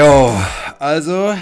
[0.00, 0.34] Jo,
[0.78, 1.34] also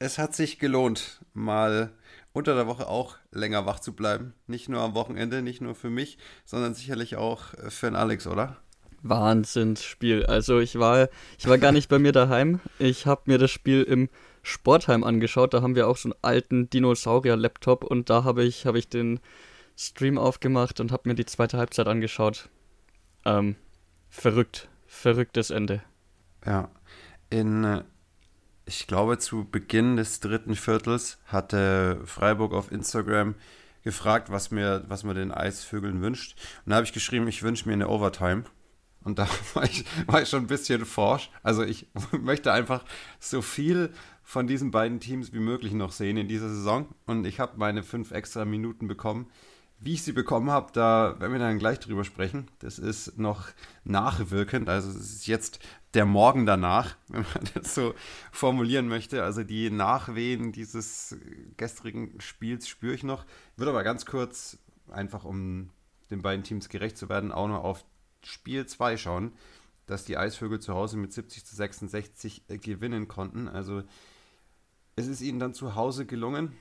[0.00, 1.92] es hat sich gelohnt, mal
[2.32, 4.34] unter der Woche auch länger wach zu bleiben.
[4.48, 8.56] Nicht nur am Wochenende, nicht nur für mich, sondern sicherlich auch für den Alex, oder?
[9.02, 10.26] Wahnsinnsspiel.
[10.26, 11.08] Also ich war,
[11.38, 12.58] ich war gar nicht bei mir daheim.
[12.80, 14.08] Ich habe mir das Spiel im
[14.42, 15.54] Sportheim angeschaut.
[15.54, 19.20] Da haben wir auch so einen alten Dinosaurier-Laptop und da habe ich, hab ich den
[19.76, 22.48] Stream aufgemacht und habe mir die zweite Halbzeit angeschaut.
[23.24, 23.54] Ähm,
[24.08, 24.68] verrückt.
[24.88, 25.84] Verrücktes Ende.
[26.44, 26.70] Ja.
[27.30, 27.84] In, äh,
[28.64, 33.34] ich glaube, zu Beginn des dritten Viertels hatte Freiburg auf Instagram
[33.82, 36.36] gefragt, was mir, was man den Eisvögeln wünscht.
[36.64, 38.44] Und da habe ich geschrieben, ich wünsche mir eine Overtime.
[39.04, 41.30] Und da war ich, war ich schon ein bisschen forsch.
[41.44, 41.86] Also ich
[42.20, 42.84] möchte einfach
[43.20, 43.92] so viel
[44.24, 46.88] von diesen beiden Teams wie möglich noch sehen in dieser Saison.
[47.06, 49.30] Und ich habe meine fünf extra Minuten bekommen.
[49.78, 52.50] Wie ich sie bekommen habe, da werden wir dann gleich drüber sprechen.
[52.58, 53.46] Das ist noch
[53.84, 54.68] nachwirkend.
[54.68, 55.60] Also es ist jetzt
[55.96, 57.94] der Morgen danach, wenn man das so
[58.30, 59.24] formulieren möchte.
[59.24, 61.16] Also die Nachwehen dieses
[61.56, 63.24] gestrigen Spiels spüre ich noch.
[63.52, 64.58] Ich würde aber ganz kurz,
[64.88, 65.70] einfach um
[66.10, 67.84] den beiden Teams gerecht zu werden, auch noch auf
[68.22, 69.32] Spiel 2 schauen,
[69.86, 73.48] dass die Eisvögel zu Hause mit 70 zu 66 äh, gewinnen konnten.
[73.48, 73.82] Also
[74.96, 76.52] es ist ihnen dann zu Hause gelungen,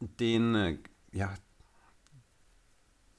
[0.00, 0.78] den, äh,
[1.12, 1.32] ja,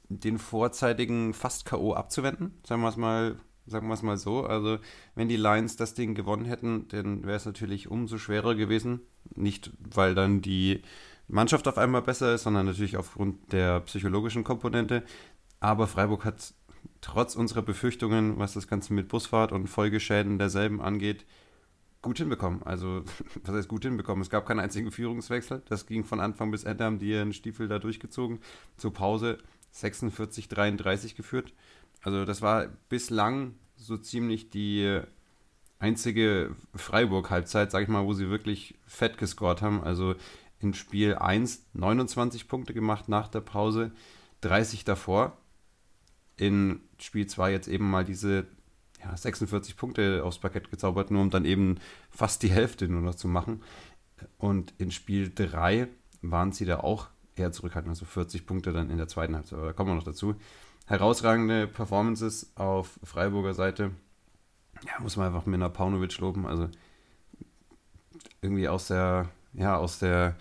[0.10, 1.94] den vorzeitigen Fast-K.O.
[1.94, 3.40] abzuwenden, sagen wir es mal,
[3.72, 4.46] sagen wir es mal so.
[4.46, 4.78] Also,
[5.16, 9.02] wenn die Lions das Ding gewonnen hätten, dann wäre es natürlich umso schwerer gewesen.
[9.36, 10.82] Nicht, weil dann die
[11.28, 15.04] Mannschaft auf einmal besser ist, sondern natürlich aufgrund der psychologischen Komponente.
[15.60, 16.54] Aber Freiburg hat
[17.02, 21.26] trotz unserer Befürchtungen, was das Ganze mit Busfahrt und Folgeschäden derselben angeht,
[22.02, 22.64] gut hinbekommen.
[22.64, 23.04] Also,
[23.44, 24.22] was heißt gut hinbekommen?
[24.22, 25.62] Es gab keinen einzigen Führungswechsel.
[25.66, 28.40] Das ging von Anfang bis Ende, haben die ihren Stiefel da durchgezogen.
[28.78, 29.38] Zur Pause
[29.72, 31.54] 46, 33 geführt.
[32.02, 35.02] Also, das war bislang so ziemlich die
[35.82, 39.84] einzige Freiburg-Halbzeit, sag ich mal, wo sie wirklich fett gescored haben.
[39.84, 40.16] Also
[40.60, 43.92] in Spiel 1 29 Punkte gemacht nach der Pause,
[44.42, 45.38] 30 davor.
[46.38, 48.46] In Spiel 2 jetzt eben mal diese
[49.04, 51.80] ja, 46 Punkte aufs Parkett gezaubert, nur um dann eben
[52.12, 53.64] fast die Hälfte nur noch zu machen.
[54.38, 55.88] Und in Spiel 3
[56.22, 59.68] waren sie da auch eher zurückhaltend, also 40 Punkte dann in der zweiten Halbzeit, aber
[59.68, 60.36] da kommen wir noch dazu.
[60.92, 63.92] Herausragende Performances auf Freiburger Seite.
[64.86, 66.68] Ja, muss man einfach Minna Paunovic loben, also
[68.42, 70.36] irgendwie aus der, ja, aus der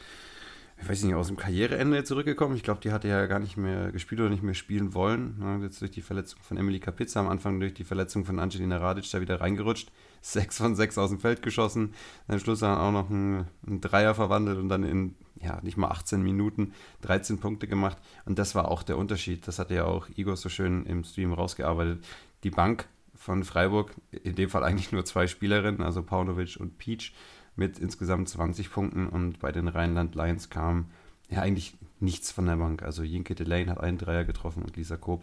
[0.83, 2.57] ich weiß nicht, aus dem Karriereende zurückgekommen.
[2.57, 5.37] Ich glaube, die hatte ja gar nicht mehr gespielt oder nicht mehr spielen wollen.
[5.41, 8.79] Ja, jetzt durch die Verletzung von Emily Kapitza am Anfang durch die Verletzung von Angelina
[8.79, 9.91] Radic da wieder reingerutscht.
[10.23, 11.95] Sechs von sechs aus dem Feld geschossen.
[12.29, 13.47] Dann Schluss dann auch noch einen
[13.81, 17.97] Dreier verwandelt und dann in ja, nicht mal 18 Minuten 13 Punkte gemacht.
[18.27, 19.49] Und das war auch der Unterschied.
[19.49, 22.05] Das hatte ja auch Igor so schön im Stream rausgearbeitet.
[22.45, 27.13] Die Bank von Freiburg, in dem Fall eigentlich nur zwei Spielerinnen, also Paunovic und Peach,
[27.61, 30.87] mit insgesamt 20 Punkten und bei den Rheinland Lions kam
[31.29, 32.83] ja eigentlich nichts von der Bank.
[32.83, 35.23] Also Jinke Delane hat einen Dreier getroffen und Lisa Koop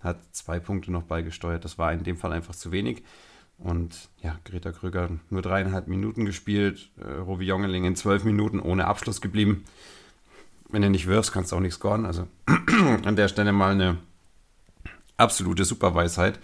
[0.00, 1.64] hat zwei Punkte noch beigesteuert.
[1.64, 3.02] Das war in dem Fall einfach zu wenig.
[3.56, 8.84] Und ja, Greta Krüger nur dreieinhalb Minuten gespielt, äh, Rovi Jongeling in zwölf Minuten ohne
[8.84, 9.64] Abschluss geblieben.
[10.68, 12.04] Wenn du nicht wirfst, kannst du auch nicht scoren.
[12.04, 12.28] Also
[13.04, 13.96] an der Stelle mal eine
[15.16, 16.38] absolute Superweisheit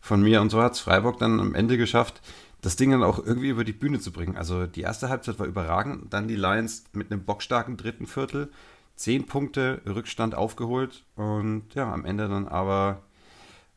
[0.00, 0.40] von mir.
[0.40, 2.22] Und so hat es Freiburg dann am Ende geschafft,
[2.60, 4.36] das Ding dann auch irgendwie über die Bühne zu bringen.
[4.36, 8.50] Also die erste Halbzeit war überragend, dann die Lions mit einem bockstarken dritten Viertel,
[8.96, 13.02] zehn Punkte Rückstand aufgeholt und ja, am Ende dann aber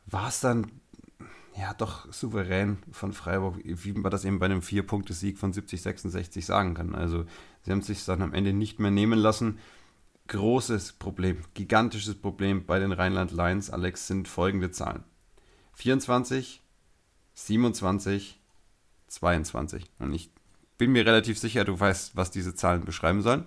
[0.06, 0.66] war es dann
[1.56, 6.74] ja doch souverän von Freiburg, wie man das eben bei einem Vier-Punkte-Sieg von 70-66 sagen
[6.74, 6.94] kann.
[6.94, 7.26] Also
[7.62, 9.58] sie haben sich dann am Ende nicht mehr nehmen lassen.
[10.28, 15.04] Großes Problem, gigantisches Problem bei den Rheinland Lions, Alex, sind folgende Zahlen.
[15.74, 16.62] 24,
[17.34, 18.39] 27,
[19.10, 19.84] 22.
[19.98, 20.30] Und ich
[20.78, 23.44] bin mir relativ sicher, du weißt, was diese Zahlen beschreiben sollen.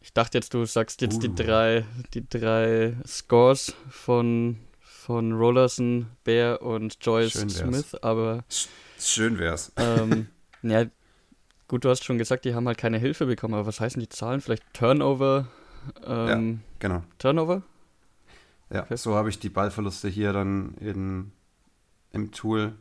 [0.00, 1.20] Ich dachte jetzt, du sagst jetzt uh.
[1.20, 1.84] die drei,
[2.14, 8.44] die drei Scores von, von Rollerson, Bear und Joyce Smith, aber.
[8.98, 9.72] Schön wär's.
[9.76, 10.28] Ähm,
[10.62, 10.86] ja,
[11.68, 14.08] gut, du hast schon gesagt, die haben halt keine Hilfe bekommen, aber was heißen die
[14.08, 14.40] Zahlen?
[14.40, 15.46] Vielleicht Turnover?
[16.04, 17.02] Ähm, ja, genau.
[17.18, 17.62] Turnover?
[18.70, 18.96] Ja, okay.
[18.96, 21.32] so habe ich die Ballverluste hier dann in,
[22.12, 22.74] im Tool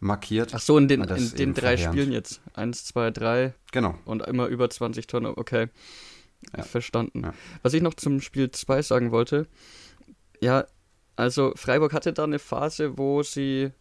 [0.00, 0.54] markiert.
[0.54, 1.94] Ach so, in den, in den drei verheerend.
[1.94, 2.40] Spielen jetzt.
[2.54, 3.54] Eins, zwei, drei.
[3.72, 3.96] Genau.
[4.04, 5.34] Und immer über 20 Tonnen.
[5.36, 5.68] Okay.
[6.56, 6.62] Ja.
[6.62, 7.22] Verstanden.
[7.22, 7.34] Ja.
[7.62, 9.46] Was ich noch zum Spiel 2 sagen wollte,
[10.40, 10.66] ja,
[11.16, 13.72] also Freiburg hatte da eine Phase, wo sie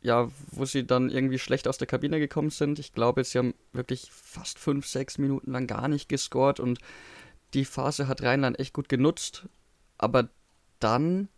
[0.00, 2.78] ja, wo sie dann irgendwie schlecht aus der Kabine gekommen sind.
[2.78, 6.78] Ich glaube, sie haben wirklich fast fünf, sechs Minuten lang gar nicht gescored und
[7.54, 9.48] die Phase hat Rheinland echt gut genutzt.
[9.96, 10.28] Aber
[10.78, 11.28] dann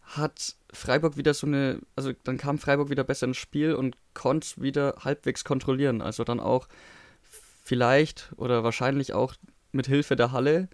[0.00, 4.46] hat Freiburg wieder so eine, also dann kam Freiburg wieder besser ins Spiel und konnte
[4.46, 6.00] es wieder halbwegs kontrollieren.
[6.00, 6.66] Also dann auch
[7.62, 9.34] vielleicht oder wahrscheinlich auch
[9.72, 10.68] mit Hilfe der Halle.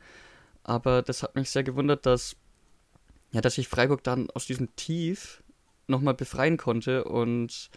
[0.63, 2.37] Aber das hat mich sehr gewundert, dass,
[3.33, 5.43] ja, dass sich Freiburg dann aus diesem Tief
[5.89, 7.71] nochmal befreien konnte und,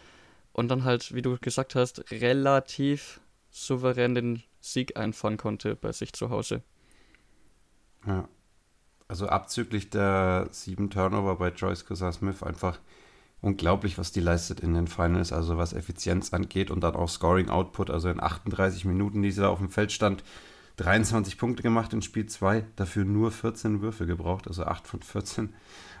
[0.52, 3.20] und dann halt, wie du gesagt hast, relativ
[3.50, 6.62] souverän den Sieg einfahren konnte bei sich zu Hause.
[8.06, 8.28] Ja.
[9.12, 12.78] Also abzüglich der sieben Turnover bei Joyce Cousar Smith einfach
[13.42, 17.50] unglaublich, was die leistet in den Finals, also was Effizienz angeht und dann auch Scoring
[17.50, 20.24] Output, also in 38 Minuten, die sie da auf dem Feld stand,
[20.78, 25.52] 23 Punkte gemacht in Spiel 2, dafür nur 14 Würfe gebraucht, also 8 von 14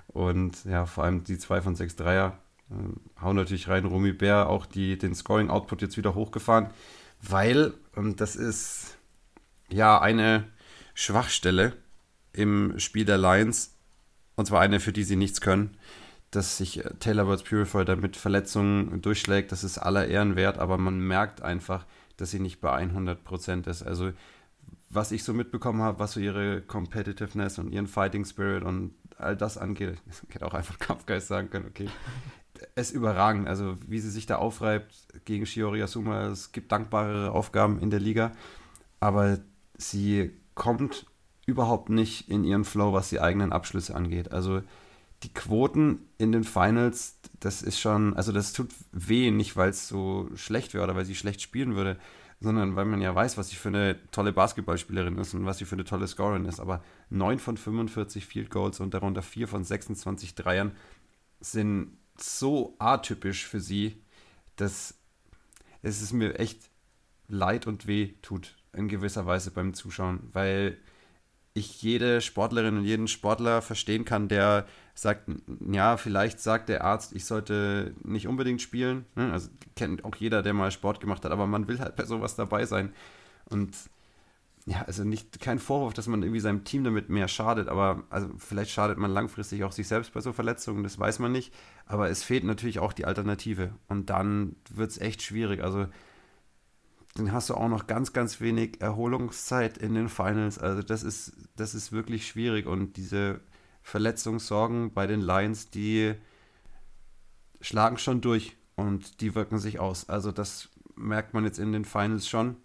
[0.06, 2.38] und ja, vor allem die 2 von 6 Dreier
[2.70, 6.70] äh, hauen natürlich rein, Romy Bär auch die, den Scoring Output jetzt wieder hochgefahren,
[7.20, 8.96] weil, und das ist
[9.68, 10.44] ja eine
[10.94, 11.74] Schwachstelle
[12.32, 13.74] im Spiel der Lions,
[14.36, 15.76] und zwar eine, für die sie nichts können,
[16.32, 20.58] dass sich äh, Taylor Words Purifier da mit Verletzungen durchschlägt, das ist aller Ehren wert,
[20.58, 21.86] aber man merkt einfach,
[22.16, 23.82] dass sie nicht bei 100% ist.
[23.82, 24.12] Also,
[24.90, 29.36] was ich so mitbekommen habe, was so ihre Competitiveness und ihren Fighting Spirit und all
[29.36, 31.88] das angeht, ich hätte auch einfach Kampfgeist sagen können, okay,
[32.74, 33.48] es überragend.
[33.48, 34.94] Also, wie sie sich da aufreibt
[35.24, 38.32] gegen Shiori Asuma, es gibt dankbarere Aufgaben in der Liga,
[39.00, 39.38] aber
[39.76, 41.06] sie kommt
[41.46, 44.32] überhaupt nicht in ihren Flow, was die eigenen Abschlüsse angeht.
[44.32, 44.62] Also,
[45.22, 49.86] die Quoten in den Finals, das ist schon, also das tut weh, nicht weil es
[49.86, 51.96] so schlecht wäre oder weil sie schlecht spielen würde,
[52.40, 55.64] sondern weil man ja weiß, was sie für eine tolle Basketballspielerin ist und was sie
[55.64, 56.58] für eine tolle Scorerin ist.
[56.58, 60.72] Aber 9 von 45 Field Goals und darunter 4 von 26 Dreiern
[61.38, 64.02] sind so atypisch für sie,
[64.56, 64.98] dass
[65.82, 66.68] es mir echt
[67.28, 70.78] leid und weh tut in gewisser Weise beim Zuschauen, weil
[71.54, 75.28] ich jede Sportlerin und jeden Sportler verstehen kann, der sagt,
[75.70, 79.04] ja, vielleicht sagt der Arzt, ich sollte nicht unbedingt spielen.
[79.14, 79.32] Ne?
[79.32, 82.36] Also kennt auch jeder, der mal Sport gemacht hat, aber man will halt bei sowas
[82.36, 82.92] dabei sein.
[83.46, 83.76] Und
[84.64, 88.28] ja, also nicht kein Vorwurf, dass man irgendwie seinem Team damit mehr schadet, aber also
[88.38, 91.52] vielleicht schadet man langfristig auch sich selbst bei so Verletzungen, das weiß man nicht.
[91.84, 93.72] Aber es fehlt natürlich auch die Alternative.
[93.88, 95.62] Und dann wird es echt schwierig.
[95.62, 95.86] Also
[97.14, 100.58] dann hast du auch noch ganz, ganz wenig Erholungszeit in den Finals.
[100.58, 102.66] Also das ist, das ist wirklich schwierig.
[102.66, 103.40] Und diese
[103.82, 106.14] Verletzungssorgen bei den Lions, die
[107.60, 110.08] schlagen schon durch und die wirken sich aus.
[110.08, 112.56] Also das merkt man jetzt in den Finals schon.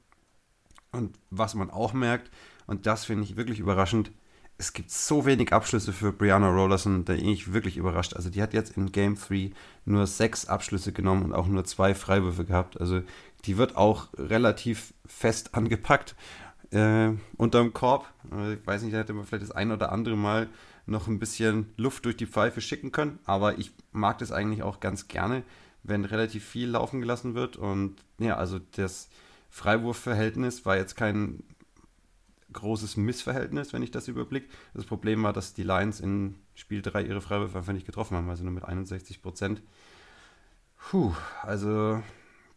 [0.92, 2.32] Und was man auch merkt,
[2.68, 4.12] und das finde ich wirklich überraschend,
[4.58, 8.16] es gibt so wenig Abschlüsse für Brianna Rollerson, da bin ich wirklich überrascht.
[8.16, 9.52] Also die hat jetzt in Game 3
[9.86, 12.80] nur sechs Abschlüsse genommen und auch nur zwei Freiwürfe gehabt.
[12.82, 13.02] Also
[13.46, 16.16] die wird auch relativ fest angepackt
[16.72, 18.12] äh, unterm Korb.
[18.32, 20.48] Äh, ich weiß nicht, da hätte man vielleicht das ein oder andere Mal
[20.86, 23.20] noch ein bisschen Luft durch die Pfeife schicken können.
[23.26, 25.44] Aber ich mag das eigentlich auch ganz gerne,
[25.84, 27.58] wenn relativ viel laufen gelassen wird.
[27.58, 29.10] Und ja, also das
[29.50, 31.44] Freiwurfverhältnis war jetzt kein
[32.58, 34.50] großes Missverhältnis, wenn ich das überblicke.
[34.74, 38.30] Das Problem war, dass die Lions in Spiel 3 ihre Freiwürfe einfach nicht getroffen haben,
[38.30, 39.62] also nur mit 61 Prozent.
[40.78, 41.14] Puh,
[41.44, 42.02] also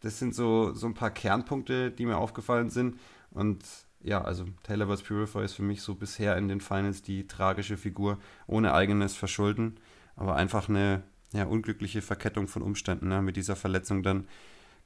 [0.01, 2.99] das sind so, so ein paar Kernpunkte, die mir aufgefallen sind.
[3.31, 3.63] Und
[4.01, 5.03] ja, also Taylor vs.
[5.03, 8.17] Purifier ist für mich so bisher in den Finals die tragische Figur,
[8.47, 9.77] ohne eigenes Verschulden,
[10.15, 11.03] aber einfach eine
[11.33, 13.21] ja, unglückliche Verkettung von Umständen ne?
[13.21, 14.27] mit dieser Verletzung dann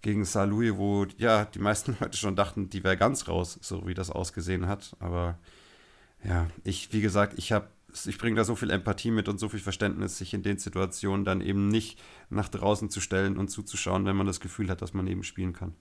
[0.06, 3.96] gegen Saarlouis, wo ja die meisten Leute schon dachten, die wäre ganz raus, so wie
[3.96, 4.96] das ausgesehen hat.
[5.00, 5.40] Aber
[6.24, 7.68] ja, ich, wie gesagt, ich habe
[8.06, 11.24] ich bringe da so viel Empathie mit und so viel Verständnis, sich in den Situationen
[11.24, 11.98] dann eben nicht
[12.30, 15.54] nach draußen zu stellen und zuzuschauen, wenn man das Gefühl hat, dass man eben spielen
[15.54, 15.74] kann.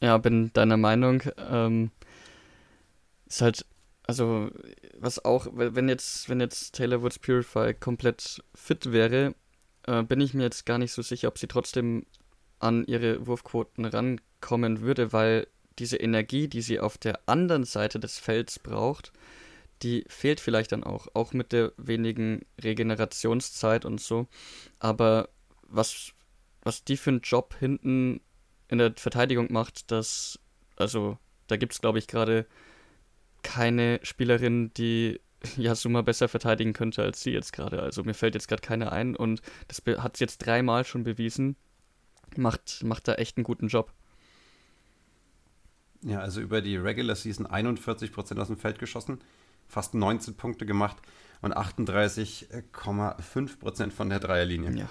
[0.00, 1.22] Ja, bin deiner Meinung.
[1.50, 1.90] Ähm,
[3.26, 3.66] ist halt,
[4.06, 4.50] also,
[4.98, 9.34] was auch, wenn jetzt, wenn jetzt Taylor Woods Purify komplett fit wäre,
[9.88, 12.06] äh, bin ich mir jetzt gar nicht so sicher, ob sie trotzdem
[12.58, 15.46] an ihre Wurfquoten rankommen würde, weil
[15.78, 19.12] diese Energie, die sie auf der anderen Seite des Felds braucht,
[19.82, 24.26] die fehlt vielleicht dann auch, auch mit der wenigen Regenerationszeit und so.
[24.78, 25.28] Aber
[25.62, 26.12] was,
[26.62, 28.20] was die für einen Job hinten
[28.68, 30.38] in der Verteidigung macht, das,
[30.76, 32.46] also da gibt es, glaube ich, gerade
[33.42, 35.20] keine Spielerin, die
[35.56, 37.82] Yasuma besser verteidigen könnte als sie jetzt gerade.
[37.82, 41.56] Also mir fällt jetzt gerade keine ein und das hat sie jetzt dreimal schon bewiesen.
[42.36, 43.92] Macht, macht da echt einen guten Job.
[46.02, 49.20] Ja, also über die Regular Season 41% aus dem Feld geschossen
[49.68, 50.96] fast 19 Punkte gemacht
[51.42, 54.76] und 38,5 Prozent von der Dreierlinie.
[54.76, 54.88] Ja.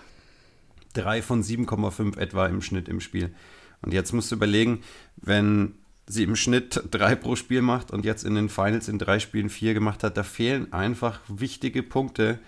[0.93, 3.33] Drei von 7,5 etwa im Schnitt im Spiel.
[3.81, 4.81] Und jetzt musst du überlegen,
[5.17, 5.75] wenn
[6.07, 9.49] sie im Schnitt drei pro Spiel macht und jetzt in den Finals in drei Spielen
[9.49, 12.39] vier gemacht hat, da fehlen einfach wichtige Punkte,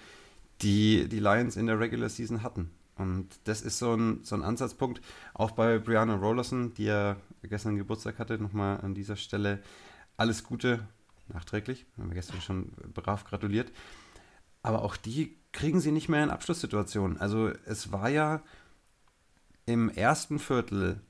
[0.62, 2.70] die die Lions in der Regular Season hatten.
[2.98, 5.02] Und das ist so ein, so ein Ansatzpunkt,
[5.34, 9.62] auch bei Brianna Rollerson, die ja gestern Geburtstag hatte, nochmal an dieser Stelle
[10.18, 10.88] alles Gute
[11.28, 11.86] nachträglich.
[11.98, 13.72] Haben wir gestern schon brav gratuliert.
[14.64, 17.18] Aber auch die kriegen sie nicht mehr in Abschlusssituationen.
[17.20, 18.42] Also es war ja
[19.66, 21.02] im ersten Viertel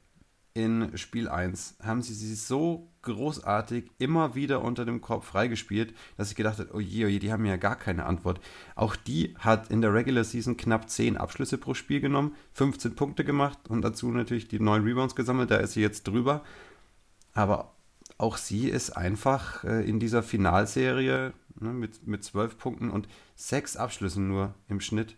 [0.58, 6.32] in Spiel 1 haben sie sie so großartig immer wieder unter dem Korb freigespielt, dass
[6.32, 8.42] ich gedacht habe, oh je, oh je, die haben ja gar keine Antwort.
[8.74, 13.24] Auch die hat in der Regular Season knapp 10 Abschlüsse pro Spiel genommen, 15 Punkte
[13.24, 16.44] gemacht und dazu natürlich die 9 Rebounds gesammelt, da ist sie jetzt drüber.
[17.34, 17.76] Aber
[18.18, 23.78] auch sie ist einfach äh, in dieser Finalserie ne, mit, mit 12 Punkten und 6
[23.78, 25.18] Abschlüssen nur im Schnitt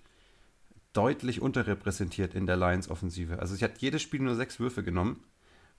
[0.92, 3.40] deutlich unterrepräsentiert in der Lions-Offensive.
[3.40, 5.24] Also sie hat jedes Spiel nur 6 Würfe genommen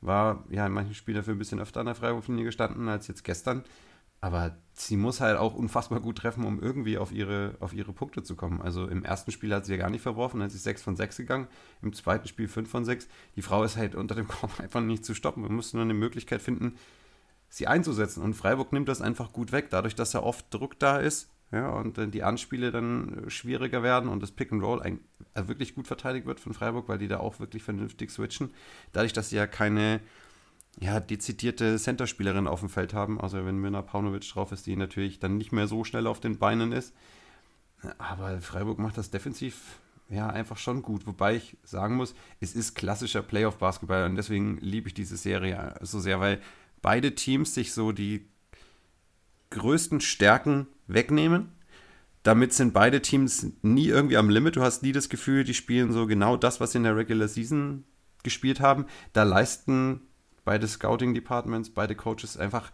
[0.00, 3.25] war ja in manchen Spielen dafür ein bisschen öfter an der Freiwurflinie gestanden als jetzt
[3.25, 3.64] gestern.
[4.23, 8.23] Aber sie muss halt auch unfassbar gut treffen, um irgendwie auf ihre, auf ihre Punkte
[8.23, 8.61] zu kommen.
[8.61, 10.95] Also im ersten Spiel hat sie ja gar nicht verworfen, dann ist sie 6 von
[10.95, 11.49] 6 gegangen,
[11.80, 13.09] im zweiten Spiel 5 von 6.
[13.37, 15.42] Die Frau ist halt unter dem Korb einfach nicht zu stoppen.
[15.42, 16.76] Wir mussten nur eine Möglichkeit finden,
[17.49, 18.23] sie einzusetzen.
[18.23, 21.69] Und Freiburg nimmt das einfach gut weg, dadurch, dass ja oft Druck da ist ja,
[21.71, 25.00] und äh, die Anspiele dann äh, schwieriger werden und das Pick and Roll ein,
[25.35, 28.50] äh, wirklich gut verteidigt wird von Freiburg, weil die da auch wirklich vernünftig switchen.
[28.92, 30.00] Dadurch, dass sie ja keine
[30.78, 35.19] ja, dezidierte Centerspielerin auf dem Feld haben, also wenn Mirna Paunovic drauf ist, die natürlich
[35.19, 36.95] dann nicht mehr so schnell auf den Beinen ist.
[37.99, 41.07] Aber Freiburg macht das defensiv ja einfach schon gut.
[41.07, 45.99] Wobei ich sagen muss, es ist klassischer Playoff-Basketball und deswegen liebe ich diese Serie so
[45.99, 46.40] sehr, weil
[46.83, 48.28] beide Teams sich so die
[49.50, 51.52] größten Stärken wegnehmen.
[52.23, 54.56] Damit sind beide Teams nie irgendwie am Limit.
[54.56, 57.28] Du hast nie das Gefühl, die spielen so genau das, was sie in der Regular
[57.28, 57.85] Season
[58.23, 58.87] gespielt haben.
[59.12, 60.02] Da leisten
[60.44, 62.70] beide Scouting Departments, beide Coaches einfach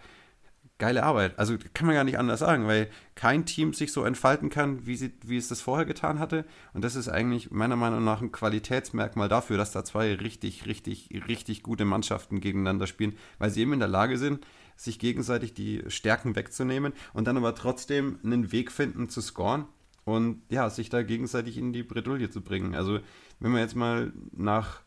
[0.79, 1.39] geile Arbeit.
[1.39, 4.97] Also kann man gar nicht anders sagen, weil kein Team sich so entfalten kann, wie,
[4.97, 6.45] sie, wie es das vorher getan hatte.
[6.75, 11.09] Und das ist eigentlich meiner Meinung nach ein Qualitätsmerkmal dafür, dass da zwei richtig, richtig,
[11.29, 14.47] richtig gute Mannschaften gegeneinander spielen, weil sie eben in der Lage sind,
[14.77, 19.67] sich gegenseitig die Stärken wegzunehmen und dann aber trotzdem einen Weg finden zu scoren
[20.05, 22.75] und ja, sich da gegenseitig in die Bredouille zu bringen.
[22.75, 23.01] Also
[23.41, 24.81] wenn man jetzt mal nach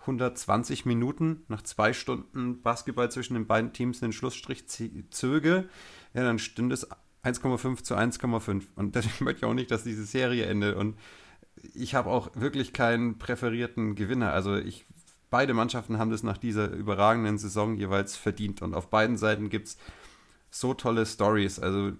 [0.00, 5.68] 120 Minuten, nach zwei Stunden Basketball zwischen den beiden Teams einen Schlussstrich zöge,
[6.14, 6.90] ja, dann stünde es
[7.22, 8.62] 1,5 zu 1,5.
[8.76, 10.76] Und deswegen möchte ich auch nicht, dass diese Serie endet.
[10.76, 10.96] Und
[11.74, 14.32] ich habe auch wirklich keinen präferierten Gewinner.
[14.32, 14.86] Also ich
[15.30, 18.62] beide Mannschaften haben das nach dieser überragenden Saison jeweils verdient.
[18.62, 19.78] Und auf beiden Seiten gibt es
[20.50, 21.58] so tolle Stories.
[21.58, 21.92] Also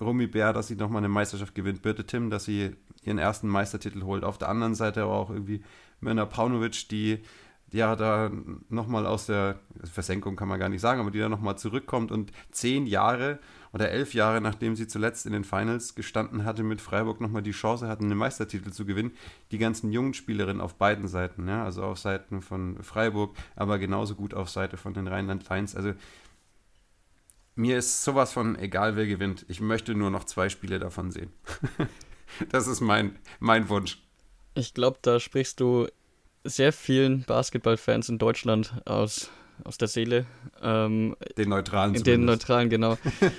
[0.00, 2.70] Rumi Bär, dass sie nochmal eine Meisterschaft gewinnt, Birte Tim, dass sie
[3.02, 4.24] ihren ersten Meistertitel holt.
[4.24, 5.62] Auf der anderen Seite aber auch irgendwie
[6.00, 7.20] Mirna Paunovic, die
[7.72, 8.30] ja da
[8.68, 12.32] nochmal aus der Versenkung kann man gar nicht sagen, aber die da nochmal zurückkommt und
[12.50, 13.38] zehn Jahre
[13.72, 17.52] oder elf Jahre, nachdem sie zuletzt in den Finals gestanden hatte, mit Freiburg nochmal die
[17.52, 19.12] Chance hatten, einen Meistertitel zu gewinnen.
[19.52, 24.16] Die ganzen jungen Spielerinnen auf beiden Seiten, ja, also auf Seiten von Freiburg, aber genauso
[24.16, 25.76] gut auf Seite von den Rheinland Lions.
[25.76, 25.92] Also
[27.54, 29.44] mir ist sowas von egal, wer gewinnt.
[29.48, 31.32] Ich möchte nur noch zwei Spiele davon sehen.
[32.50, 34.02] das ist mein, mein Wunsch.
[34.54, 35.86] Ich glaube, da sprichst du
[36.44, 39.30] sehr vielen Basketballfans in Deutschland aus
[39.64, 40.26] aus der Seele.
[40.62, 42.06] Ähm, den neutralen zumindest.
[42.06, 42.98] Den neutralen, genau.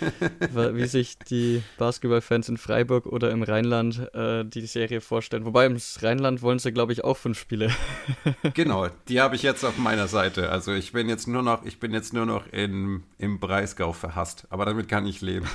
[0.74, 5.46] Wie sich die Basketballfans in Freiburg oder im Rheinland äh, die Serie vorstellen.
[5.46, 7.72] Wobei im Rheinland wollen sie, glaube ich, auch fünf Spiele.
[8.53, 10.50] genau, die habe ich jetzt auf meiner Seite.
[10.50, 14.48] Also ich bin jetzt nur noch, ich bin jetzt nur noch in, im Breisgau verhasst.
[14.50, 15.48] Aber damit kann ich leben.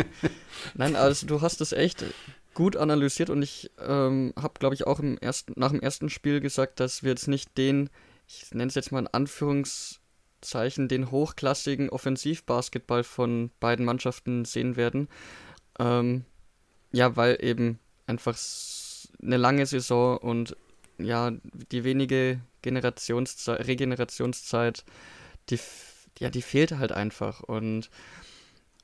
[0.74, 2.04] Nein, also du hast es echt
[2.54, 6.40] gut analysiert und ich ähm, habe, glaube ich, auch im ersten, nach dem ersten Spiel
[6.40, 7.90] gesagt, dass wir jetzt nicht den
[8.26, 15.08] ich nenne es jetzt mal in Anführungszeichen, den hochklassigen Offensivbasketball von beiden Mannschaften sehen werden.
[15.78, 16.24] Ähm,
[16.92, 18.36] ja, weil eben einfach
[19.22, 20.56] eine lange Saison und
[20.98, 21.32] ja,
[21.72, 24.84] die wenige Generationszeit, Regenerationszeit,
[25.50, 25.58] die,
[26.18, 27.40] ja, die fehlt halt einfach.
[27.42, 27.90] Und,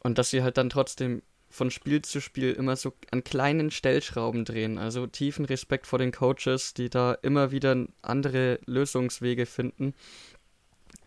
[0.02, 4.44] und dass sie halt dann trotzdem von Spiel zu Spiel immer so an kleinen Stellschrauben
[4.44, 4.78] drehen.
[4.78, 9.94] Also tiefen Respekt vor den Coaches, die da immer wieder andere Lösungswege finden.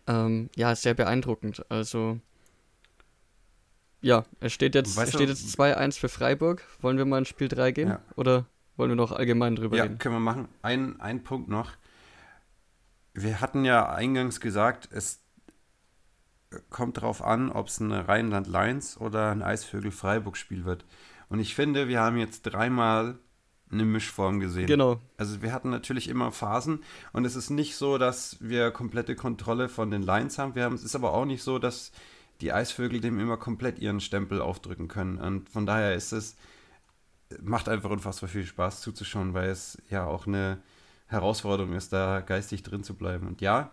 [0.06, 1.64] Ähm, ja, sehr beeindruckend.
[1.70, 2.20] Also
[4.02, 6.62] ja, es steht jetzt, es steht jetzt 2-1 für Freiburg.
[6.82, 7.88] Wollen wir mal in Spiel 3 gehen?
[7.88, 8.02] Ja.
[8.16, 8.44] Oder
[8.76, 9.94] wollen wir noch allgemein drüber ja, reden?
[9.94, 10.48] Ja, können wir machen.
[10.60, 11.72] Ein, ein Punkt noch.
[13.14, 15.23] Wir hatten ja eingangs gesagt, es
[16.70, 20.84] kommt darauf an, ob es ein Rheinland Lions oder ein Eisvögel Freiburg Spiel wird.
[21.28, 23.18] Und ich finde, wir haben jetzt dreimal
[23.70, 24.66] eine Mischform gesehen.
[24.66, 25.00] Genau.
[25.16, 29.68] Also wir hatten natürlich immer Phasen und es ist nicht so, dass wir komplette Kontrolle
[29.68, 30.54] von den Lions haben.
[30.54, 31.90] Wir haben es ist aber auch nicht so, dass
[32.40, 35.18] die Eisvögel dem immer komplett ihren Stempel aufdrücken können.
[35.18, 36.36] Und von daher ist es
[37.42, 40.58] macht einfach unfassbar viel Spaß zuzuschauen, weil es ja auch eine
[41.06, 43.26] Herausforderung ist, da geistig drin zu bleiben.
[43.26, 43.70] Und ja,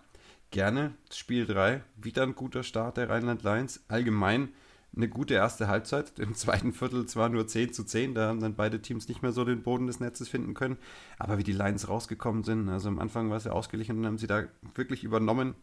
[0.51, 3.83] gerne Spiel 3, wieder ein guter Start der Rheinland Lions.
[3.87, 4.49] Allgemein
[4.95, 6.19] eine gute erste Halbzeit.
[6.19, 9.31] Im zweiten Viertel zwar nur 10 zu 10, da haben dann beide Teams nicht mehr
[9.31, 10.77] so den Boden des Netzes finden können.
[11.17, 14.17] Aber wie die Lions rausgekommen sind, also am Anfang war es ja ausgeglichen und haben
[14.17, 14.43] sie da
[14.75, 15.55] wirklich übernommen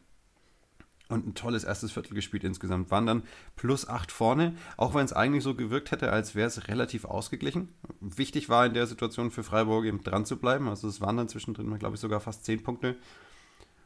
[1.11, 2.91] und ein tolles erstes Viertel gespielt insgesamt.
[2.91, 3.23] Waren dann
[3.57, 7.69] plus 8 vorne, auch wenn es eigentlich so gewirkt hätte, als wäre es relativ ausgeglichen.
[8.01, 10.69] Wichtig war in der Situation für Freiburg eben dran zu bleiben.
[10.69, 12.97] Also es waren dann zwischendrin, glaube ich, sogar fast 10 Punkte.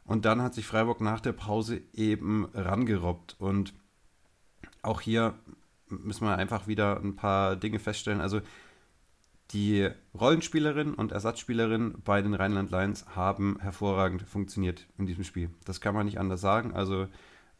[0.04, 3.36] Und dann hat sich Freiburg nach der Pause eben rangerobbt.
[3.38, 3.72] Und
[4.82, 5.34] auch hier
[5.88, 8.20] müssen wir einfach wieder ein paar Dinge feststellen.
[8.20, 8.40] Also
[9.52, 15.50] die Rollenspielerin und Ersatzspielerin bei den Rheinland Lions haben hervorragend funktioniert in diesem Spiel.
[15.64, 16.72] Das kann man nicht anders sagen.
[16.74, 17.06] Also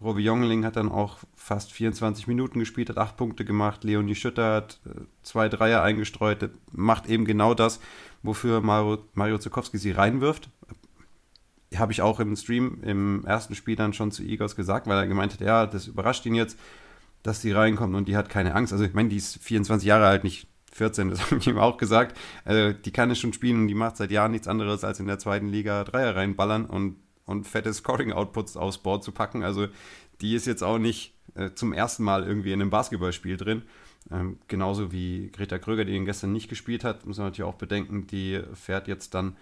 [0.03, 3.85] Robbie Jongling hat dann auch fast 24 Minuten gespielt, hat acht Punkte gemacht.
[3.85, 7.79] Leonie Schütter hat äh, zwei Dreier eingestreut, macht eben genau das,
[8.23, 10.49] wofür Mario, Mario Zukowski sie reinwirft.
[11.76, 15.07] Habe ich auch im Stream im ersten Spiel dann schon zu Igos gesagt, weil er
[15.07, 16.59] gemeint hat, ja, das überrascht ihn jetzt,
[17.23, 18.73] dass die reinkommt und die hat keine Angst.
[18.73, 21.76] Also ich meine, die ist 24 Jahre alt, nicht 14, das habe ich ihm auch
[21.76, 22.19] gesagt.
[22.45, 25.07] Also, die kann es schon spielen und die macht seit Jahren nichts anderes, als in
[25.07, 29.43] der zweiten Liga Dreier reinballern und, und fette Scoring-Outputs aufs Board zu packen.
[29.43, 29.69] Also
[30.21, 33.62] die ist jetzt auch nicht äh, zum ersten Mal irgendwie in einem Basketballspiel drin.
[34.11, 37.59] Ähm, genauso wie Greta Kröger, die ihn gestern nicht gespielt hat, muss man natürlich auch
[37.59, 39.37] bedenken, die fährt jetzt dann,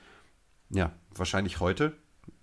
[0.69, 1.95] ja, wahrscheinlich heute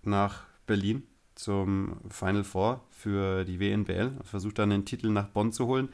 [0.07, 1.03] nach Berlin
[1.35, 5.89] zum Final Four für die WNBL, versucht dann den Titel nach Bonn zu holen,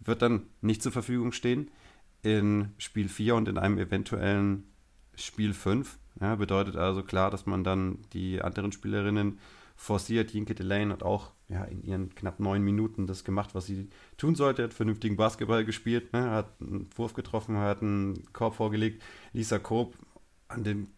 [0.00, 1.70] wird dann nicht zur Verfügung stehen
[2.22, 4.64] in Spiel 4 und in einem eventuellen
[5.14, 5.98] Spiel 5.
[6.20, 9.38] Ja, bedeutet also klar, dass man dann die anderen Spielerinnen
[9.76, 10.32] forciert.
[10.32, 14.34] Jinke Delane hat auch ja, in ihren knapp neun Minuten das gemacht, was sie tun
[14.34, 14.64] sollte.
[14.64, 16.30] Hat vernünftigen Basketball gespielt, ne?
[16.30, 19.02] hat einen Wurf getroffen, hat einen Korb vorgelegt.
[19.32, 19.94] Lisa Koop
[20.48, 20.88] an den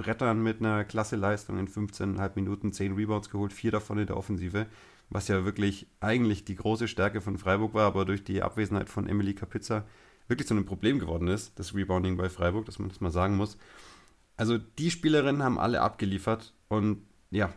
[0.00, 4.16] Brettern mit einer klasse Leistung in 15,5 Minuten 10 Rebounds geholt, vier davon in der
[4.16, 4.66] Offensive,
[5.10, 9.06] was ja wirklich eigentlich die große Stärke von Freiburg war, aber durch die Abwesenheit von
[9.06, 9.84] Emily Kapitza
[10.26, 13.36] wirklich zu einem Problem geworden ist, das Rebounding bei Freiburg, dass man das mal sagen
[13.36, 13.58] muss.
[14.38, 17.52] Also die Spielerinnen haben alle abgeliefert und ja,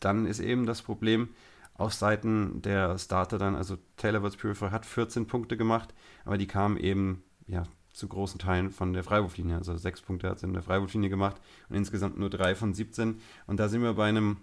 [0.00, 1.28] dann ist eben das Problem
[1.74, 6.46] auf Seiten der Starter dann, also Taylor Woods Purifier hat 14 Punkte gemacht, aber die
[6.46, 7.64] kamen eben ja
[7.98, 9.56] zu großen Teilen von der Freiwurflinie.
[9.56, 11.36] Also sechs Punkte hat sie in der Freiwurflinie gemacht
[11.68, 13.20] und insgesamt nur drei von 17.
[13.46, 14.38] Und da sind wir bei einem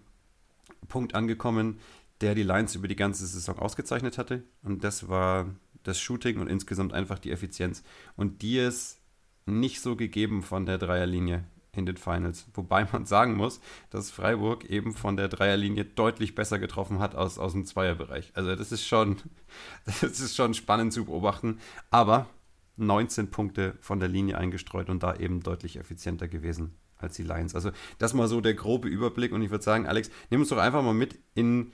[0.90, 1.80] Punkt angekommen,
[2.22, 4.44] der die Lions über die ganze Saison ausgezeichnet hatte.
[4.62, 5.48] Und das war
[5.84, 7.84] das Shooting und insgesamt einfach die Effizienz.
[8.18, 9.00] Und die ist
[9.46, 12.48] nicht so gegeben von der Dreierlinie in den Finals.
[12.54, 17.38] Wobei man sagen muss, dass Freiburg eben von der Dreierlinie deutlich besser getroffen hat als
[17.38, 18.32] aus dem Zweierbereich.
[18.34, 19.18] Also das ist schon,
[19.86, 21.60] das ist schon spannend zu beobachten.
[21.90, 22.28] Aber
[22.78, 27.56] 19 Punkte von der Linie eingestreut und da eben deutlich effizienter gewesen als die Lions.
[27.56, 30.58] Also das mal so der grobe Überblick und ich würde sagen, Alex, nimm uns doch
[30.58, 31.72] einfach mal mit in,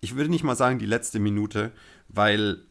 [0.00, 1.72] ich würde nicht mal sagen die letzte Minute,
[2.08, 2.64] weil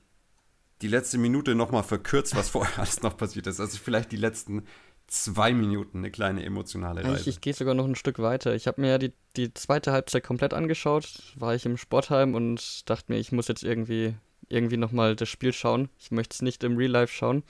[0.81, 3.59] die letzte Minute nochmal verkürzt, was vorher alles noch passiert ist.
[3.59, 4.63] Also vielleicht die letzten
[5.07, 7.21] zwei Minuten eine kleine emotionale Reise.
[7.21, 8.55] Ich, ich gehe sogar noch ein Stück weiter.
[8.55, 12.89] Ich habe mir ja die, die zweite Halbzeit komplett angeschaut, war ich im Sportheim und
[12.89, 14.15] dachte mir, ich muss jetzt irgendwie,
[14.49, 15.89] irgendwie nochmal das Spiel schauen.
[15.99, 17.43] Ich möchte es nicht im Real Life schauen.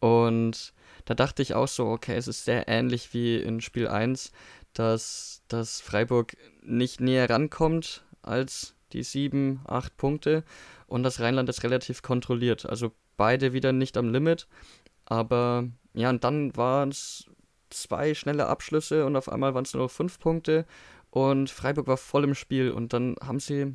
[0.00, 0.72] Und
[1.04, 4.32] da dachte ich auch so, okay, es ist sehr ähnlich wie in Spiel 1,
[4.74, 10.44] dass, dass Freiburg nicht näher rankommt als die sieben, acht Punkte
[10.86, 12.66] und das Rheinland ist relativ kontrolliert.
[12.66, 14.46] Also beide wieder nicht am Limit,
[15.04, 17.26] aber ja, und dann waren es
[17.70, 20.66] zwei schnelle Abschlüsse und auf einmal waren es nur noch fünf Punkte
[21.10, 23.74] und Freiburg war voll im Spiel und dann haben sie,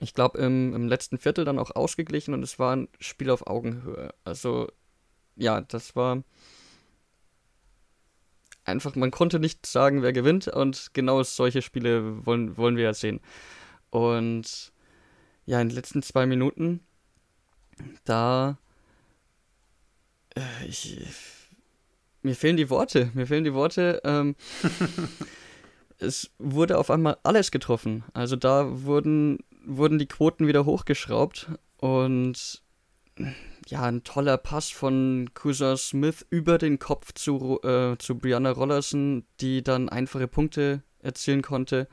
[0.00, 3.46] ich glaube, im, im letzten Viertel dann auch ausgeglichen und es war ein Spiel auf
[3.46, 4.12] Augenhöhe.
[4.24, 4.68] Also
[5.36, 6.22] ja, das war
[8.64, 12.94] einfach, man konnte nicht sagen, wer gewinnt und genau solche Spiele wollen, wollen wir ja
[12.94, 13.20] sehen.
[13.90, 14.72] Und
[15.46, 16.80] ja, in den letzten zwei Minuten,
[18.04, 18.58] da
[20.34, 20.98] äh, ich,
[22.22, 24.00] mir fehlen die Worte, mir fehlen die Worte.
[24.04, 24.34] Ähm,
[25.98, 28.04] es wurde auf einmal alles getroffen.
[28.14, 31.48] Also da wurden, wurden die Quoten wieder hochgeschraubt
[31.78, 32.62] und
[33.68, 39.24] ja, ein toller Pass von Cousin Smith über den Kopf zu, äh, zu Brianna Rollerson,
[39.40, 41.88] die dann einfache Punkte erzielen konnte.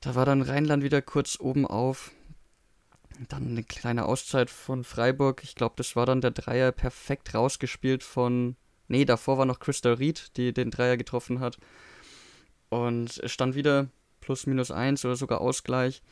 [0.00, 2.12] Da war dann Rheinland wieder kurz oben auf.
[3.28, 5.42] Dann eine kleine Auszeit von Freiburg.
[5.42, 8.56] Ich glaube, das war dann der Dreier perfekt rausgespielt von.
[8.86, 11.58] Nee, davor war noch Crystal Reed, die den Dreier getroffen hat.
[12.68, 13.88] Und es stand wieder
[14.20, 16.02] plus minus eins oder sogar Ausgleich.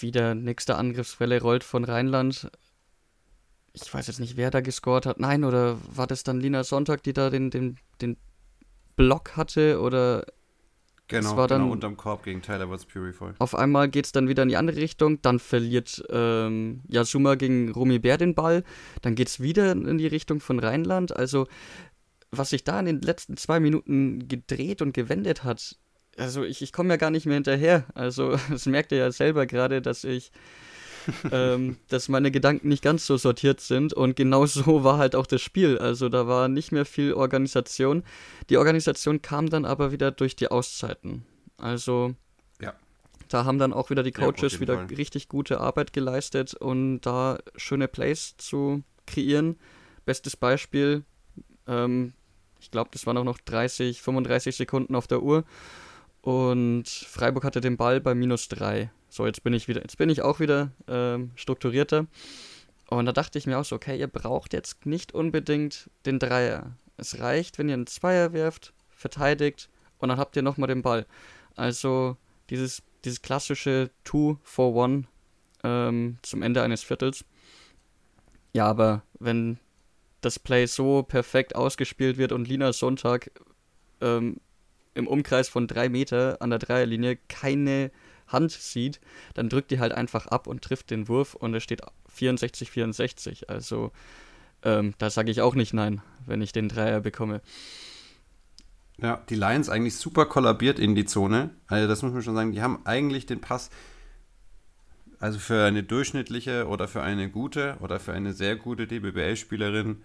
[0.00, 2.50] Wieder nächste Angriffswelle rollt von Rheinland.
[3.72, 5.20] ich weiß jetzt nicht, wer da gescored hat.
[5.20, 8.16] Nein, oder war das dann Lina Sonntag, die da den, den, den
[8.96, 9.80] Block hatte?
[9.80, 10.24] Oder
[11.10, 13.32] Genau, war dann, genau unterm Korb gegen Tyler Woods Purify.
[13.40, 17.72] Auf einmal geht es dann wieder in die andere Richtung, dann verliert ähm, Yasuma gegen
[17.72, 18.62] Romy Bär den Ball,
[19.02, 21.16] dann geht es wieder in die Richtung von Rheinland.
[21.16, 21.48] Also,
[22.30, 25.78] was sich da in den letzten zwei Minuten gedreht und gewendet hat,
[26.16, 27.84] also ich, ich komme ja gar nicht mehr hinterher.
[27.94, 30.32] Also, das merkt ihr ja selber gerade, dass ich
[31.32, 33.92] ähm, dass meine Gedanken nicht ganz so sortiert sind.
[33.92, 35.78] Und genau so war halt auch das Spiel.
[35.78, 38.02] Also da war nicht mehr viel Organisation.
[38.48, 41.24] Die Organisation kam dann aber wieder durch die Auszeiten.
[41.56, 42.14] Also
[42.60, 42.74] ja.
[43.28, 44.86] da haben dann auch wieder die Coaches ja, wieder Fall.
[44.86, 49.56] richtig gute Arbeit geleistet und da schöne Plays zu kreieren.
[50.04, 51.04] Bestes Beispiel,
[51.66, 52.14] ähm,
[52.60, 55.44] ich glaube, das waren auch noch 30, 35 Sekunden auf der Uhr.
[56.22, 58.90] Und Freiburg hatte den Ball bei minus 3.
[59.08, 62.06] So, jetzt bin ich wieder, jetzt bin ich auch wieder ähm, strukturierter.
[62.88, 66.76] Und da dachte ich mir auch so, okay, ihr braucht jetzt nicht unbedingt den Dreier.
[66.96, 71.06] Es reicht, wenn ihr einen Zweier werft, verteidigt und dann habt ihr nochmal den Ball.
[71.56, 72.16] Also
[72.50, 75.04] dieses, dieses klassische Two for One
[75.62, 77.24] ähm, zum Ende eines Viertels.
[78.52, 79.58] Ja, aber wenn
[80.20, 83.30] das Play so perfekt ausgespielt wird und Lina Sonntag
[84.00, 84.40] ähm,
[85.00, 87.90] im Umkreis von drei Meter an der Dreierlinie keine
[88.28, 89.00] Hand sieht,
[89.34, 93.50] dann drückt die halt einfach ab und trifft den Wurf und es steht 64, 64.
[93.50, 93.90] Also
[94.62, 97.40] ähm, da sage ich auch nicht nein, wenn ich den Dreier bekomme.
[98.98, 101.50] Ja, die Lions eigentlich super kollabiert in die Zone.
[101.66, 103.70] Also das muss man schon sagen, die haben eigentlich den Pass,
[105.18, 110.02] also für eine durchschnittliche oder für eine gute oder für eine sehr gute DBBL-Spielerin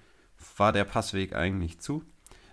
[0.58, 2.04] war der Passweg eigentlich zu.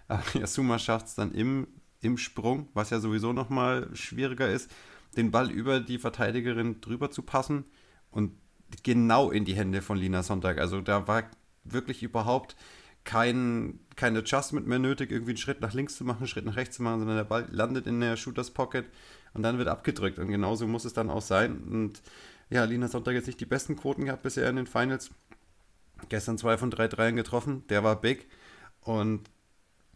[0.09, 1.68] Aber Yasuma schafft es dann im,
[2.02, 4.70] im Sprung, was ja sowieso nochmal schwieriger ist,
[5.16, 7.64] den Ball über die Verteidigerin drüber zu passen
[8.10, 8.32] und
[8.82, 10.58] genau in die Hände von Lina Sonntag.
[10.58, 11.24] Also da war
[11.64, 12.56] wirklich überhaupt
[13.04, 16.56] kein, kein Adjustment mehr nötig, irgendwie einen Schritt nach links zu machen, einen Schritt nach
[16.56, 18.86] rechts zu machen, sondern der Ball landet in der Shooters Pocket
[19.34, 20.18] und dann wird abgedrückt.
[20.18, 21.62] Und genauso muss es dann auch sein.
[21.64, 22.02] Und
[22.50, 25.10] ja, Lina Sonntag jetzt nicht die besten Quoten gehabt bisher in den Finals.
[26.08, 28.28] Gestern zwei von drei Dreien getroffen, der war big.
[28.80, 29.30] Und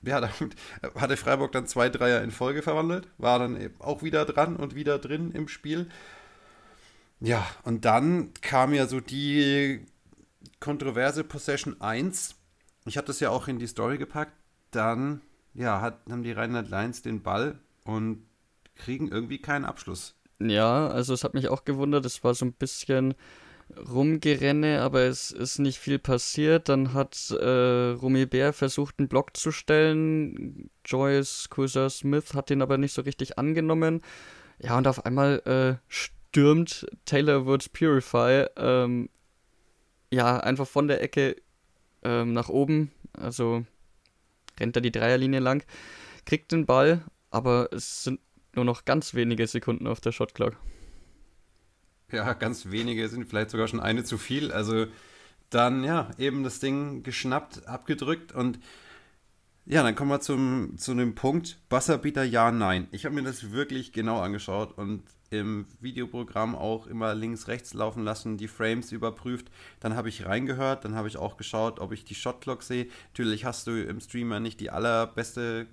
[0.02, 0.54] ja, damit
[0.94, 4.74] hatte Freiburg dann zwei Dreier in Folge verwandelt, war dann eben auch wieder dran und
[4.74, 5.88] wieder drin im Spiel.
[7.20, 9.86] Ja, und dann kam ja so die
[10.60, 12.34] kontroverse Possession 1.
[12.84, 14.32] Ich hatte das ja auch in die Story gepackt.
[14.70, 15.22] Dann,
[15.54, 18.22] ja, hat, haben die Rheinland Lions den Ball und
[18.74, 20.14] kriegen irgendwie keinen Abschluss.
[20.38, 22.04] Ja, also es hat mich auch gewundert.
[22.04, 23.14] Es war so ein bisschen
[23.74, 26.68] Rumgerenne, aber es ist nicht viel passiert.
[26.68, 30.70] Dann hat äh, Romy Bär versucht, einen Block zu stellen.
[30.84, 34.02] Joyce Cousin Smith hat den aber nicht so richtig angenommen.
[34.58, 39.10] Ja, und auf einmal äh, stürmt Taylor Woods Purify ähm,
[40.10, 41.36] ja einfach von der Ecke
[42.02, 42.92] ähm, nach oben.
[43.12, 43.64] Also
[44.58, 45.64] rennt er die Dreierlinie lang,
[46.24, 48.20] kriegt den Ball, aber es sind
[48.54, 50.56] nur noch ganz wenige Sekunden auf der Shotclock.
[52.12, 54.52] Ja, ganz wenige sind vielleicht sogar schon eine zu viel.
[54.52, 54.86] Also
[55.50, 58.58] dann, ja, eben das Ding geschnappt, abgedrückt und
[59.68, 61.58] ja, dann kommen wir zum, zu einem Punkt.
[61.70, 62.86] Wasserbieter ja, nein.
[62.92, 68.04] Ich habe mir das wirklich genau angeschaut und im Videoprogramm auch immer links, rechts laufen
[68.04, 69.50] lassen, die Frames überprüft.
[69.80, 72.86] Dann habe ich reingehört, dann habe ich auch geschaut, ob ich die Shotclock sehe.
[73.12, 75.66] Natürlich hast du im Streamer nicht die allerbeste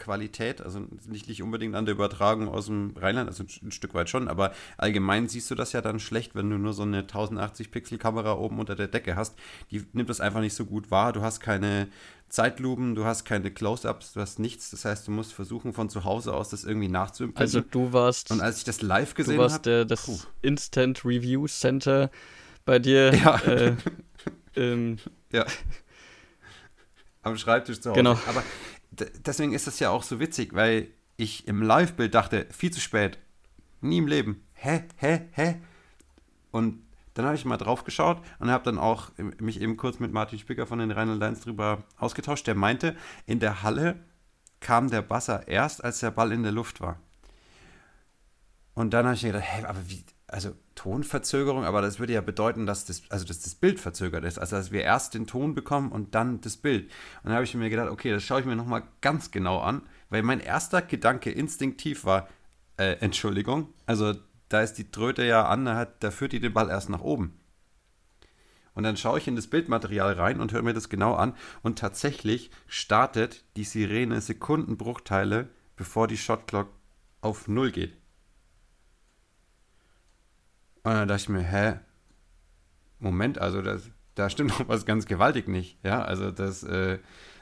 [0.00, 3.94] Qualität, also nicht, nicht unbedingt an der Übertragung aus dem Rheinland, also ein, ein, Stück
[3.94, 7.00] weit schon, aber allgemein siehst du das ja dann schlecht, wenn du nur so eine
[7.00, 9.36] 1080 Pixel Kamera oben unter der Decke hast.
[9.70, 11.12] Die nimmt das einfach nicht so gut wahr.
[11.12, 11.88] Du hast keine
[12.30, 14.70] Zeitlupen, du hast keine Close-ups, du hast nichts.
[14.70, 17.42] Das heißt, du musst versuchen von zu Hause aus das irgendwie nachzuempfinden.
[17.42, 20.18] Also du warst und als ich das live gesehen habe, du warst der, das puh.
[20.42, 22.10] Instant Review Center
[22.64, 23.12] bei dir.
[23.24, 23.36] Ja.
[23.40, 23.76] Äh,
[24.56, 24.98] ähm,
[25.32, 25.44] ja.
[27.22, 27.98] Am Schreibtisch zu Hause.
[27.98, 28.18] Genau.
[28.26, 28.42] Aber
[28.90, 33.18] deswegen ist das ja auch so witzig, weil ich im Live-Bild dachte, viel zu spät.
[33.80, 34.42] Nie im Leben.
[34.54, 34.84] Hä?
[34.96, 35.28] Hä?
[35.32, 35.60] Hä?
[36.50, 36.82] Und
[37.14, 40.38] dann habe ich mal drauf geschaut und habe dann auch mich eben kurz mit Martin
[40.38, 42.46] Spicker von den Rheinland Lions drüber ausgetauscht.
[42.46, 44.02] Der meinte, in der Halle
[44.60, 46.98] kam der Basser erst, als der Ball in der Luft war.
[48.74, 52.20] Und dann habe ich mir gedacht, hä, aber wie, also Tonverzögerung, aber das würde ja
[52.20, 54.38] bedeuten, dass das, also dass das Bild verzögert ist.
[54.38, 56.84] Also dass wir erst den Ton bekommen und dann das Bild.
[57.22, 59.82] Und dann habe ich mir gedacht, okay, das schaue ich mir nochmal ganz genau an,
[60.08, 62.28] weil mein erster Gedanke instinktiv war,
[62.76, 64.14] äh, Entschuldigung, also
[64.48, 67.02] da ist die Tröte ja an, da, hat, da führt die den Ball erst nach
[67.02, 67.38] oben.
[68.74, 71.34] Und dann schaue ich in das Bildmaterial rein und höre mir das genau an.
[71.62, 76.68] Und tatsächlich startet die Sirene Sekundenbruchteile, bevor die Shotclock
[77.20, 77.99] auf Null geht.
[80.82, 81.80] Und dann dachte ich mir, hä?
[82.98, 85.78] Moment, also das, da stimmt noch was ganz gewaltig nicht.
[85.84, 86.98] Ja, also das, äh,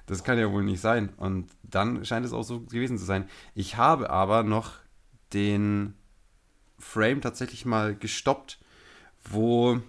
[0.06, 1.10] das kann ja wohl nicht sein.
[1.16, 3.28] Und dann scheint es auch so gewesen zu sein.
[3.54, 4.72] Ich habe aber noch
[5.32, 5.94] den
[6.78, 8.58] Frame tatsächlich mal gestoppt,
[9.30, 9.80] wo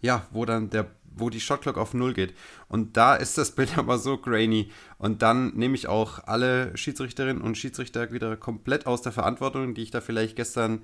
[0.00, 2.34] ja, wo dann der wo die Shotclock auf Null geht.
[2.68, 4.70] Und da ist das Bild aber so grainy.
[4.98, 9.82] Und dann nehme ich auch alle Schiedsrichterinnen und Schiedsrichter wieder komplett aus der Verantwortung, die
[9.82, 10.82] ich da vielleicht gestern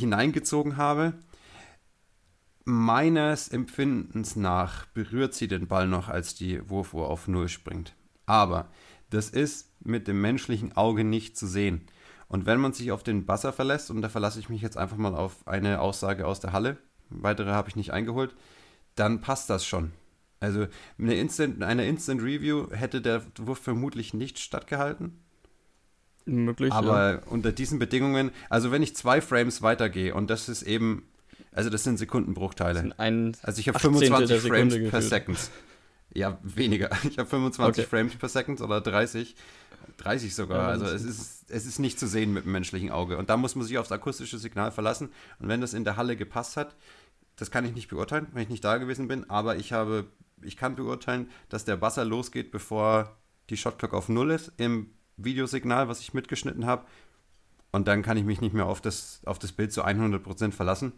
[0.00, 1.14] hineingezogen habe.
[2.64, 7.94] Meines Empfindens nach berührt sie den Ball noch, als die Wurfuhr auf Null springt.
[8.26, 8.70] Aber
[9.10, 11.82] das ist mit dem menschlichen Auge nicht zu sehen.
[12.28, 14.96] Und wenn man sich auf den Buzzer verlässt, und da verlasse ich mich jetzt einfach
[14.96, 16.76] mal auf eine Aussage aus der Halle,
[17.08, 18.34] weitere habe ich nicht eingeholt,
[18.96, 19.92] dann passt das schon.
[20.40, 20.66] Also
[20.98, 25.22] eine Instant, eine Instant Review hätte der Wurf vermutlich nicht stattgehalten.
[26.26, 26.72] Möglich.
[26.72, 27.18] Aber ja.
[27.26, 31.08] unter diesen Bedingungen, also wenn ich zwei Frames weitergehe und das ist eben,
[31.52, 32.74] also das sind Sekundenbruchteile.
[32.74, 34.90] Das sind also ich habe 25 Frames gefühlt.
[34.90, 35.38] per Second.
[36.12, 36.90] Ja, weniger.
[37.08, 37.88] Ich habe 25 okay.
[37.88, 39.36] Frames per Second oder 30.
[39.98, 40.58] 30 sogar.
[40.58, 43.18] Ja, also es ist, es ist nicht zu sehen mit dem menschlichen Auge.
[43.18, 45.10] Und da muss man sich aufs akustische Signal verlassen.
[45.38, 46.74] Und wenn das in der Halle gepasst hat,
[47.36, 50.06] das kann ich nicht beurteilen, wenn ich nicht da gewesen bin, aber ich habe,
[50.42, 53.16] ich kann beurteilen, dass der Buzzer losgeht, bevor
[53.50, 56.84] die Shotclock auf Null ist im Videosignal, was ich mitgeschnitten habe.
[57.72, 60.92] Und dann kann ich mich nicht mehr auf das, auf das Bild zu 100% verlassen.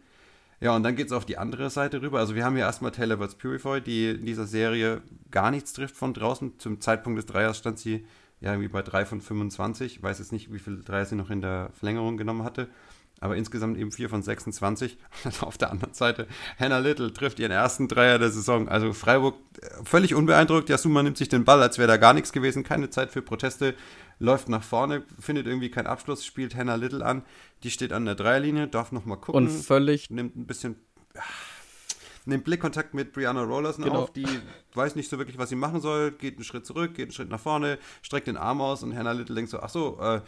[0.61, 2.19] Ja, und dann geht es auf die andere Seite rüber.
[2.19, 5.97] Also wir haben hier erstmal Taylor Woods Purify, die in dieser Serie gar nichts trifft
[5.97, 6.59] von draußen.
[6.59, 8.07] Zum Zeitpunkt des Dreiers stand sie
[8.41, 9.97] ja irgendwie bei 3 von 25.
[9.97, 12.69] Ich weiß jetzt nicht, wie viele Dreier sie noch in der Verlängerung genommen hatte
[13.21, 14.97] aber insgesamt eben 4 von 26.
[15.25, 16.27] Und auf der anderen Seite,
[16.59, 18.69] Hannah Little trifft ihren ersten Dreier der Saison.
[18.69, 20.69] Also Freiburg äh, völlig unbeeindruckt.
[20.69, 22.63] Jasuma nimmt sich den Ball, als wäre da gar nichts gewesen.
[22.63, 23.75] Keine Zeit für Proteste.
[24.21, 27.23] Läuft nach vorne, findet irgendwie keinen Abschluss, spielt Hannah Little an.
[27.63, 29.47] Die steht an der Dreierlinie, darf nochmal gucken.
[29.47, 30.11] Und völlig.
[30.11, 30.77] Nimmt ein bisschen.
[32.25, 34.03] Nimmt Blickkontakt mit Brianna Rollerson genau.
[34.03, 34.27] auf, die
[34.75, 37.31] weiß nicht so wirklich, was sie machen soll, geht einen Schritt zurück, geht einen Schritt
[37.31, 40.21] nach vorne, streckt den Arm aus und Hannah Little denkt so, ach so, äh,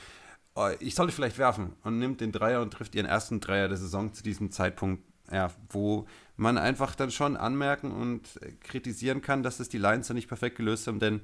[0.55, 3.77] oh, ich sollte vielleicht werfen und nimmt den Dreier und trifft ihren ersten Dreier der
[3.77, 8.23] Saison zu diesem Zeitpunkt, ja, wo man einfach dann schon anmerken und
[8.61, 11.21] kritisieren kann, dass es die Lions ja nicht perfekt gelöst haben, denn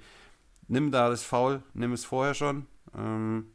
[0.69, 3.47] nimm da das Foul, nimm es vorher schon ähm,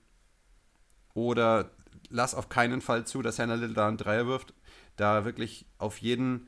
[1.13, 1.71] oder
[2.10, 4.54] lass auf keinen Fall zu, dass Hannah Little da einen Dreier wirft,
[4.95, 6.47] da wirklich auf jeden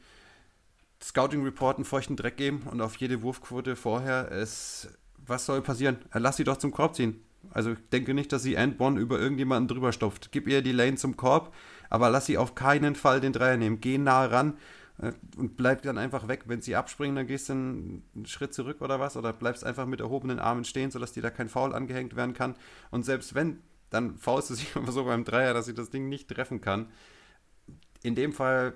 [1.02, 4.88] Scouting Report einen feuchten Dreck geben und auf jede Wurfquote vorher es
[5.26, 5.98] was soll passieren?
[6.14, 7.24] Lass sie doch zum Korb ziehen.
[7.52, 10.32] Also ich denke nicht, dass sie One über irgendjemanden drüber stopft.
[10.32, 11.54] Gib ihr die Lane zum Korb,
[11.90, 13.80] aber lass sie auf keinen Fall den Dreier nehmen.
[13.80, 14.83] Geh nah ran äh,
[15.38, 16.44] und bleib dann einfach weg.
[16.46, 20.00] Wenn sie abspringen, dann gehst du einen Schritt zurück oder was oder bleibst einfach mit
[20.00, 22.56] erhobenen Armen stehen, sodass dir da kein Foul angehängt werden kann.
[22.92, 26.30] Und selbst wenn, dann faust du sich so beim Dreier, dass sie das Ding nicht
[26.30, 26.88] treffen kann.
[28.04, 28.74] In dem Fall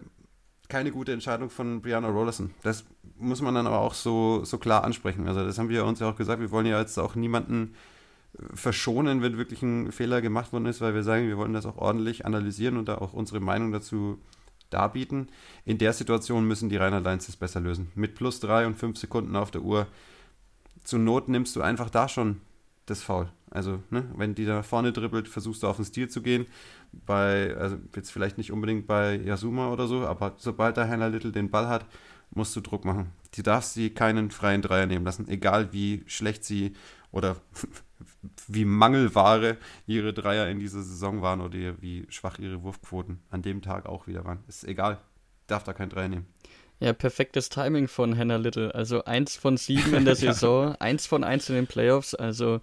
[0.69, 2.51] keine gute Entscheidung von Brianna Rollerson.
[2.63, 2.85] Das
[3.17, 5.27] muss man dann aber auch so, so klar ansprechen.
[5.27, 7.73] Also das haben wir uns ja auch gesagt, wir wollen ja jetzt auch niemanden
[8.53, 11.77] verschonen, wenn wirklich ein Fehler gemacht worden ist, weil wir sagen, wir wollen das auch
[11.77, 14.19] ordentlich analysieren und da auch unsere Meinung dazu
[14.69, 15.29] darbieten.
[15.65, 17.91] In der Situation müssen die Rainer Lions das besser lösen.
[17.95, 19.87] Mit plus drei und fünf Sekunden auf der Uhr.
[20.83, 22.41] Zur Not nimmst du einfach da schon
[22.85, 23.29] das Foul.
[23.49, 26.47] Also, ne, wenn die da vorne dribbelt, versuchst du auf den Stil zu gehen.
[26.91, 31.31] Bei, also jetzt vielleicht nicht unbedingt bei Yasuma oder so, aber sobald der Hannah Little
[31.31, 31.85] den Ball hat,
[32.31, 33.11] musst du Druck machen.
[33.35, 36.73] Du darfst sie keinen freien Dreier nehmen lassen, egal wie schlecht sie
[37.11, 37.37] oder
[38.47, 43.61] wie Mangelware ihre Dreier in dieser Saison waren oder wie schwach ihre Wurfquoten an dem
[43.61, 44.39] Tag auch wieder waren.
[44.47, 44.99] Ist egal,
[45.47, 46.27] darf da kein Dreier nehmen.
[46.79, 48.73] Ja, perfektes Timing von Hannah Little.
[48.73, 50.75] Also eins von sieben in der Saison, ja.
[50.79, 52.13] eins von eins in den Playoffs.
[52.13, 52.61] Also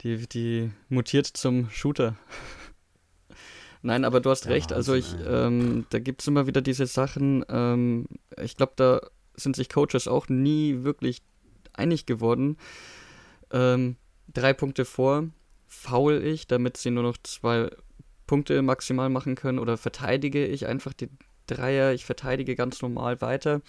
[0.00, 2.16] die, die mutiert zum Shooter.
[3.82, 4.72] Nein, aber du hast ja, recht.
[4.72, 7.44] Also ich, ähm, da gibt es immer wieder diese Sachen.
[7.48, 8.06] Ähm,
[8.42, 9.00] ich glaube, da
[9.36, 11.22] sind sich Coaches auch nie wirklich
[11.74, 12.56] einig geworden.
[13.52, 13.96] Ähm,
[14.32, 15.28] drei Punkte vor,
[15.66, 17.70] faul ich, damit sie nur noch zwei
[18.26, 21.08] Punkte maximal machen können oder verteidige ich einfach die
[21.46, 23.60] Dreier, ich verteidige ganz normal weiter.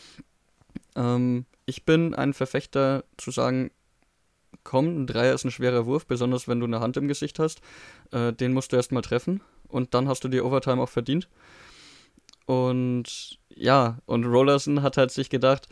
[0.96, 3.72] Ähm, ich bin ein Verfechter zu sagen,
[4.64, 7.62] komm, ein Dreier ist ein schwerer Wurf, besonders wenn du eine Hand im Gesicht hast.
[8.12, 11.28] Äh, den musst du erstmal treffen und dann hast du die Overtime auch verdient.
[12.46, 15.68] Und ja, und Rollerson hat halt sich gedacht,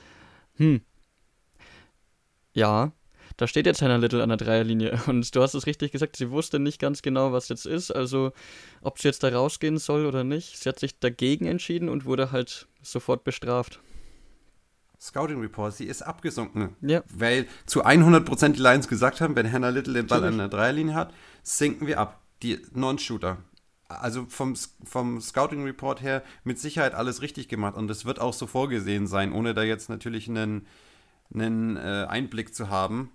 [0.56, 0.82] hm,
[2.54, 2.92] ja,
[3.40, 6.30] da steht jetzt Hannah Little an der Dreierlinie und du hast es richtig gesagt, sie
[6.30, 8.34] wusste nicht ganz genau, was jetzt ist, also
[8.82, 10.58] ob sie jetzt da rausgehen soll oder nicht.
[10.58, 13.80] Sie hat sich dagegen entschieden und wurde halt sofort bestraft.
[15.00, 16.76] Scouting Report, sie ist abgesunken.
[16.82, 17.02] Ja.
[17.14, 20.94] Weil zu 100% die Lions gesagt haben, wenn Hannah Little den Ball an der Dreierlinie
[20.94, 22.22] hat, sinken wir ab.
[22.44, 23.38] Die Non-Shooter.
[23.88, 28.34] also vom, vom Scouting Report her mit Sicherheit alles richtig gemacht und es wird auch
[28.34, 30.68] so vorgesehen sein, ohne da jetzt natürlich einen,
[31.34, 33.12] einen äh, Einblick zu haben.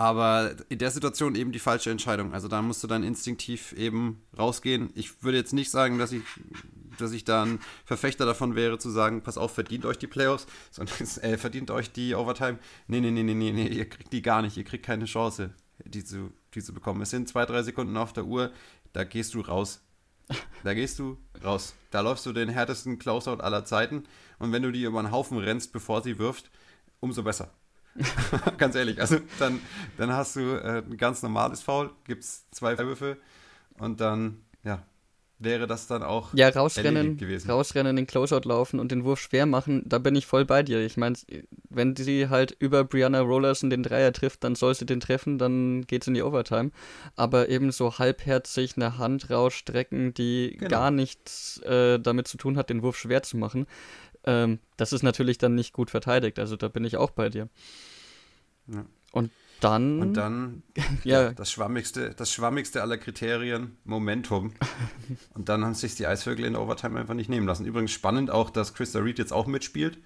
[0.00, 2.32] Aber in der Situation eben die falsche Entscheidung.
[2.32, 4.88] Also da musst du dann instinktiv eben rausgehen.
[4.94, 6.22] Ich würde jetzt nicht sagen, dass ich,
[6.98, 7.46] dass ich da
[7.84, 11.92] Verfechter davon wäre, zu sagen, pass auf, verdient euch die Playoffs, sondern äh, verdient euch
[11.92, 12.58] die Overtime.
[12.86, 15.50] Nee, nee, nee, nee, nee, nee, ihr kriegt die gar nicht, ihr kriegt keine Chance,
[15.84, 17.02] die zu, die zu bekommen.
[17.02, 18.52] Es sind zwei, drei Sekunden auf der Uhr
[18.92, 19.80] da gehst du raus.
[20.62, 21.74] Da gehst du raus.
[21.90, 24.04] Da läufst du den härtesten Closeout aller Zeiten.
[24.38, 26.50] Und wenn du die über einen Haufen rennst, bevor sie wirft,
[27.00, 27.52] umso besser.
[28.58, 29.00] ganz ehrlich.
[29.00, 29.60] Also dann,
[29.96, 33.16] dann hast du äh, ein ganz normales Foul, gibt es zwei Würfe
[33.78, 34.84] und dann, ja,
[35.40, 37.50] wäre das dann auch ja, rausrennen, gewesen.
[37.50, 40.84] Rausrennen, den Closeout laufen und den Wurf schwer machen, da bin ich voll bei dir.
[40.84, 41.16] Ich meine,
[41.70, 45.86] wenn sie halt über Brianna Rollerson den Dreier trifft, dann soll sie den treffen, dann
[45.86, 46.70] geht's in die Overtime.
[47.16, 50.70] Aber eben so halbherzig eine Hand rausstrecken, die genau.
[50.70, 53.66] gar nichts äh, damit zu tun hat, den Wurf schwer zu machen,
[54.24, 56.38] ähm, das ist natürlich dann nicht gut verteidigt.
[56.38, 57.48] Also da bin ich auch bei dir.
[58.66, 58.84] Ja.
[59.12, 59.30] Und
[59.60, 60.00] dann.
[60.00, 60.62] Und dann
[61.04, 61.32] ja.
[61.32, 64.52] das, schwammigste, das schwammigste aller Kriterien, Momentum.
[65.34, 67.66] Und dann haben sich die Eisvögel in der Overtime einfach nicht nehmen lassen.
[67.66, 69.98] Übrigens spannend auch, dass Krista Reed jetzt auch mitspielt.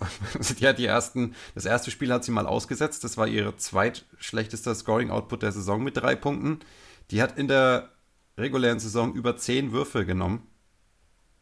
[0.58, 3.04] die hat die ersten, das erste Spiel hat sie mal ausgesetzt.
[3.04, 6.60] Das war ihre zweitschlechtester Scoring-Output der Saison mit drei Punkten.
[7.10, 7.92] Die hat in der
[8.36, 10.46] regulären Saison über zehn Würfe genommen.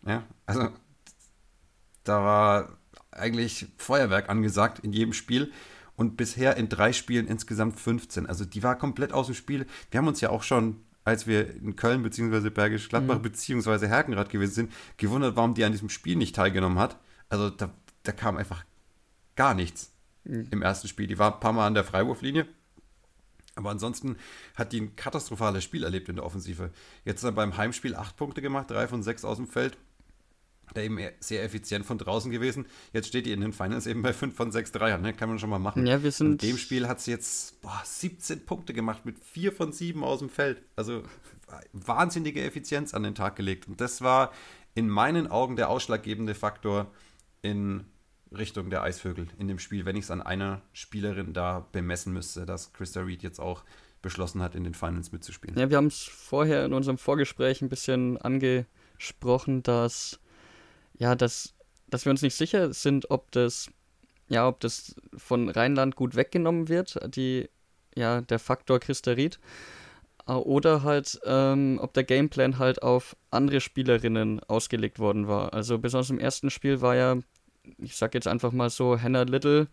[0.06, 0.68] Ja, also
[2.04, 2.78] da war
[3.10, 5.52] eigentlich Feuerwerk angesagt in jedem Spiel
[5.96, 8.26] und bisher in drei Spielen insgesamt 15.
[8.26, 9.66] Also die war komplett aus dem Spiel.
[9.90, 12.50] Wir haben uns ja auch schon, als wir in Köln bzw.
[12.50, 13.22] Bergisch Gladbach mhm.
[13.22, 13.86] bzw.
[13.86, 16.98] Herkenrad gewesen sind, gewundert, warum die an diesem Spiel nicht teilgenommen hat.
[17.28, 17.70] Also da,
[18.02, 18.64] da kam einfach
[19.36, 19.92] gar nichts
[20.24, 20.48] mhm.
[20.50, 21.06] im ersten Spiel.
[21.06, 22.46] Die war ein paar Mal an der Freiwurflinie.
[23.56, 24.16] Aber ansonsten
[24.56, 26.70] hat die ein katastrophales Spiel erlebt in der Offensive.
[27.04, 29.78] Jetzt hat er beim Heimspiel acht Punkte gemacht, drei von sechs aus dem Feld
[30.72, 32.66] da eben sehr effizient von draußen gewesen.
[32.92, 35.12] Jetzt steht die in den Finals eben bei 5 von 6 Dreiern, ne?
[35.12, 35.86] kann man schon mal machen.
[35.86, 39.52] Ja, wir sind in dem Spiel hat sie jetzt boah, 17 Punkte gemacht mit 4
[39.52, 40.62] von 7 aus dem Feld.
[40.76, 41.02] Also
[41.72, 43.68] wahnsinnige Effizienz an den Tag gelegt.
[43.68, 44.32] Und das war
[44.74, 46.90] in meinen Augen der ausschlaggebende Faktor
[47.42, 47.84] in
[48.32, 52.46] Richtung der Eisvögel in dem Spiel, wenn ich es an einer Spielerin da bemessen müsste,
[52.46, 53.64] dass Krista Reed jetzt auch
[54.02, 55.58] beschlossen hat, in den Finals mitzuspielen.
[55.58, 60.20] Ja, wir haben es vorher in unserem Vorgespräch ein bisschen angesprochen, dass
[60.98, 61.54] ja, dass,
[61.88, 63.70] dass wir uns nicht sicher sind, ob das,
[64.28, 67.48] ja, ob das von Rheinland gut weggenommen wird, die,
[67.94, 69.38] ja, der Faktor Christerit.
[70.26, 75.52] Äh, oder halt, ähm, ob der Gameplan halt auf andere Spielerinnen ausgelegt worden war.
[75.52, 77.18] Also besonders im ersten Spiel war ja,
[77.78, 79.68] ich sag jetzt einfach mal so, Hannah Little,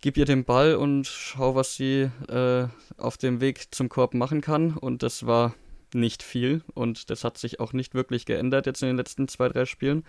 [0.00, 2.66] gib ihr den Ball und schau, was sie äh,
[2.98, 4.76] auf dem Weg zum Korb machen kann.
[4.76, 5.54] Und das war
[5.94, 9.48] nicht viel und das hat sich auch nicht wirklich geändert jetzt in den letzten zwei,
[9.48, 10.04] drei Spielen.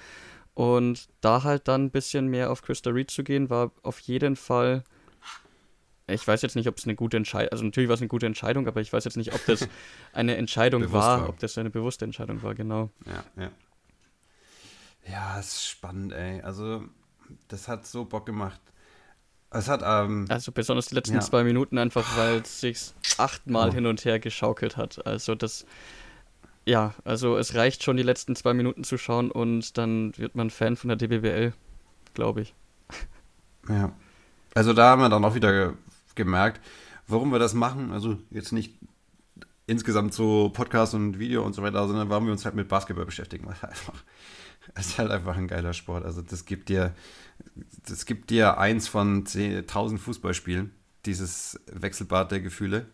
[0.54, 4.36] Und da halt dann ein bisschen mehr auf Krista Reed zu gehen, war auf jeden
[4.38, 4.84] Fall.
[6.08, 8.26] Ich weiß jetzt nicht, ob es eine gute Entscheidung, also natürlich war es eine gute
[8.28, 9.68] Entscheidung, aber ich weiß jetzt nicht, ob das
[10.14, 12.90] eine Entscheidung war, war, ob das eine bewusste Entscheidung war, genau.
[13.06, 13.52] Ja, ja.
[15.08, 16.42] Ja, ist spannend, ey.
[16.42, 16.86] Also,
[17.48, 18.62] das hat so Bock gemacht.
[19.52, 21.22] Es hat, ähm, also besonders die letzten ja.
[21.22, 23.74] zwei Minuten einfach, weil es sich achtmal oh.
[23.74, 25.06] hin und her geschaukelt hat.
[25.06, 25.66] Also das,
[26.66, 30.50] ja, also es reicht schon die letzten zwei Minuten zu schauen und dann wird man
[30.50, 31.54] Fan von der DBWL,
[32.14, 32.54] glaube ich.
[33.70, 33.92] Ja.
[34.54, 35.74] Also da haben wir dann auch wieder ge
[36.16, 36.62] gemerkt,
[37.08, 37.92] warum wir das machen.
[37.92, 38.74] Also jetzt nicht
[39.68, 43.06] insgesamt so Podcast und Video und so weiter, sondern warum wir uns halt mit Basketball
[43.06, 43.46] beschäftigen.
[43.46, 44.04] Weil einfach,
[44.76, 46.06] es ist halt einfach ein geiler Sport.
[46.06, 46.94] Also das gibt dir
[47.88, 50.72] das gibt dir eins von 10.000 Fußballspielen,
[51.06, 52.88] dieses Wechselbad der Gefühle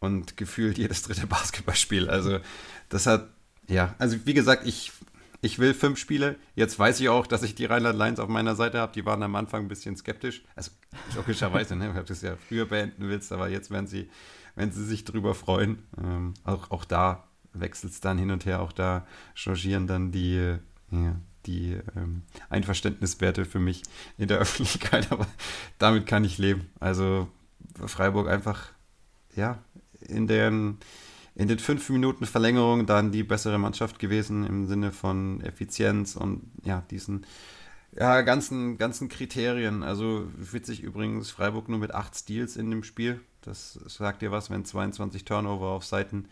[0.00, 2.10] und gefühlt jedes dritte Basketballspiel.
[2.10, 2.40] Also
[2.88, 3.30] das hat,
[3.68, 4.92] ja, also wie gesagt, ich,
[5.40, 6.36] ich will fünf Spiele.
[6.54, 8.92] Jetzt weiß ich auch, dass ich die Rheinland Lions auf meiner Seite habe.
[8.92, 10.42] Die waren am Anfang ein bisschen skeptisch.
[10.54, 10.70] Also
[11.14, 14.10] logischerweise, ne, weil du es ja früher beenden willst, aber jetzt werden sie,
[14.54, 15.82] wenn sie sich drüber freuen.
[15.98, 17.24] Ähm, auch, auch da
[17.54, 20.56] wechselt es dann hin und her, auch da changieren dann die,
[20.92, 21.16] ja,
[21.46, 23.82] die ähm, Einverständniswerte für mich
[24.18, 25.26] in der Öffentlichkeit, aber
[25.78, 26.70] damit kann ich leben.
[26.80, 27.28] Also
[27.86, 28.68] Freiburg einfach,
[29.34, 29.58] ja,
[30.00, 30.78] in den,
[31.34, 36.42] in den fünf Minuten Verlängerung dann die bessere Mannschaft gewesen im Sinne von Effizienz und
[36.64, 37.26] ja, diesen
[37.94, 39.82] ja, ganzen, ganzen Kriterien.
[39.82, 43.20] Also witzig übrigens, Freiburg nur mit acht Steals in dem Spiel.
[43.42, 46.26] Das sagt dir was, wenn 22 Turnover auf Seiten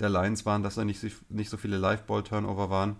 [0.00, 2.96] der Lions waren, dass da nicht, nicht so viele Live-Ball-Turnover waren.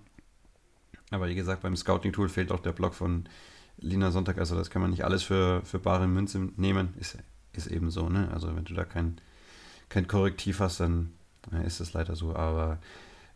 [1.12, 3.24] Aber wie gesagt, beim Scouting-Tool fehlt auch der Blog von
[3.78, 4.38] Lina Sonntag.
[4.38, 6.94] Also das kann man nicht alles für, für bare Münze nehmen.
[6.98, 7.18] Ist,
[7.52, 8.30] ist eben so, ne?
[8.32, 9.20] Also wenn du da kein,
[9.88, 11.12] kein Korrektiv hast, dann
[11.64, 12.34] ist es leider so.
[12.34, 12.78] Aber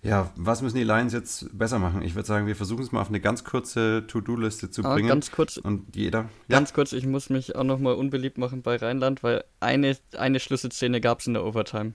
[0.02, 2.02] ja, was müssen die Lions jetzt besser machen?
[2.02, 5.08] Ich würde sagen, wir versuchen es mal auf eine ganz kurze To-Do-Liste zu ah, bringen.
[5.08, 5.56] Ganz kurz.
[5.56, 6.28] Und jeder.
[6.48, 6.58] Ja?
[6.58, 11.00] Ganz kurz, ich muss mich auch nochmal unbeliebt machen bei Rheinland, weil eine, eine Schlüsselszene
[11.00, 11.94] gab es in der Overtime.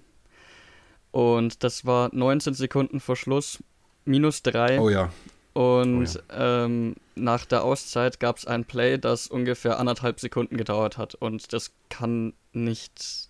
[1.11, 3.63] Und das war 19 Sekunden vor Schluss,
[4.05, 4.79] minus 3.
[4.79, 5.11] Oh ja.
[5.53, 6.65] Und oh ja.
[6.65, 11.15] ähm, nach der Auszeit gab es ein Play, das ungefähr anderthalb Sekunden gedauert hat.
[11.15, 13.29] Und das kann nicht,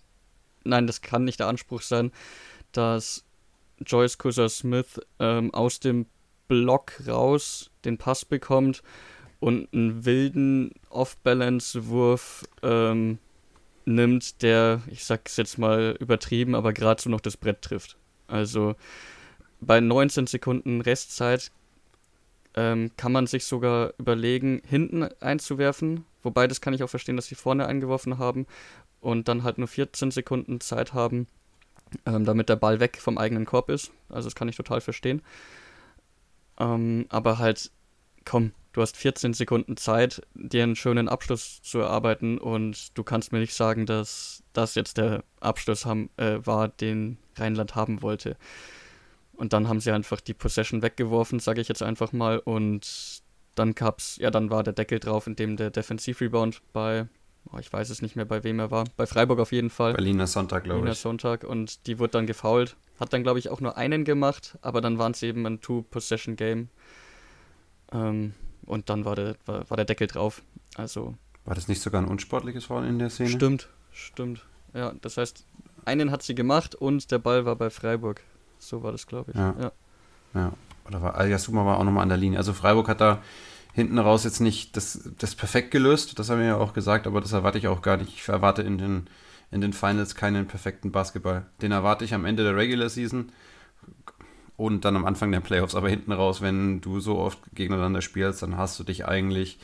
[0.64, 2.12] nein, das kann nicht der Anspruch sein,
[2.70, 3.24] dass
[3.84, 6.06] Joyce Cusser Smith ähm, aus dem
[6.46, 8.82] Block raus den Pass bekommt
[9.40, 13.18] und einen wilden Off-Balance-Wurf ähm,
[13.84, 17.96] nimmt, der, ich sag's jetzt mal übertrieben, aber gerade so noch das Brett trifft.
[18.28, 18.76] Also
[19.60, 21.50] bei 19 Sekunden Restzeit
[22.54, 26.04] ähm, kann man sich sogar überlegen, hinten einzuwerfen.
[26.22, 28.46] Wobei, das kann ich auch verstehen, dass sie vorne eingeworfen haben
[29.00, 31.26] und dann halt nur 14 Sekunden Zeit haben,
[32.06, 33.90] ähm, damit der Ball weg vom eigenen Korb ist.
[34.08, 35.22] Also das kann ich total verstehen.
[36.58, 37.70] Ähm, aber halt,
[38.24, 43.32] komm, du hast 14 Sekunden Zeit, dir einen schönen Abschluss zu erarbeiten und du kannst
[43.32, 48.36] mir nicht sagen, dass das jetzt der Abschluss haben, äh, war, den Rheinland haben wollte.
[49.34, 52.38] Und dann haben sie einfach die Possession weggeworfen, sage ich jetzt einfach mal.
[52.38, 53.22] Und
[53.54, 57.06] dann gab's, ja, dann war der Deckel drauf, in dem der Defensiv-Rebound bei,
[57.52, 58.84] oh, ich weiß es nicht mehr, bei wem er war.
[58.96, 59.94] Bei Freiburg auf jeden Fall.
[59.94, 60.82] Berliner Sonntag, glaube ich.
[60.82, 61.44] Berliner Sonntag.
[61.44, 62.76] Und die wurde dann gefoult.
[63.00, 66.68] Hat dann, glaube ich, auch nur einen gemacht, aber dann waren es eben ein Two-Possession-Game.
[67.92, 70.42] Ähm, und dann war der, war, war der Deckel drauf.
[70.76, 71.14] Also.
[71.44, 73.30] War das nicht sogar ein unsportliches Foul in der Szene?
[73.30, 74.46] Stimmt, stimmt.
[74.74, 75.44] Ja, das heißt,
[75.84, 78.22] einen hat sie gemacht und der Ball war bei Freiburg.
[78.62, 79.36] So war das, glaube ich.
[79.36, 79.54] Ja.
[79.60, 79.72] ja.
[80.34, 80.52] ja.
[80.86, 82.38] Oder war Aliasuma war auch nochmal an der Linie.
[82.38, 83.22] Also Freiburg hat da
[83.72, 87.20] hinten raus jetzt nicht das, das perfekt gelöst, das haben wir ja auch gesagt, aber
[87.20, 88.14] das erwarte ich auch gar nicht.
[88.14, 89.08] Ich erwarte in den,
[89.50, 91.46] in den Finals keinen perfekten Basketball.
[91.62, 93.32] Den erwarte ich am Ende der Regular Season
[94.56, 95.74] und dann am Anfang der Playoffs.
[95.74, 99.58] Aber hinten raus, wenn du so oft gegeneinander spielst, dann hast du dich eigentlich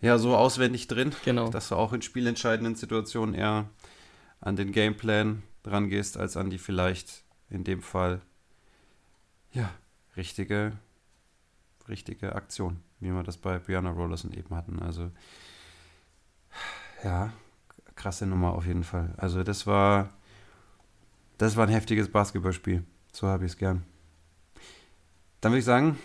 [0.00, 1.48] ja so auswendig drin, genau.
[1.48, 3.66] dass du auch in spielentscheidenden Situationen eher
[4.40, 7.21] an den Gameplan dran gehst, als an die vielleicht
[7.52, 8.22] in dem Fall
[9.52, 9.70] ja
[10.16, 10.72] richtige,
[11.88, 14.80] richtige Aktion, wie wir das bei Brianna Rollerson eben hatten.
[14.80, 15.10] Also
[17.04, 17.32] ja,
[17.94, 19.14] krasse Nummer auf jeden Fall.
[19.18, 20.10] Also das war,
[21.38, 22.84] das war ein heftiges Basketballspiel.
[23.12, 23.84] So habe ich es gern.
[25.40, 25.98] Dann würde ich sagen,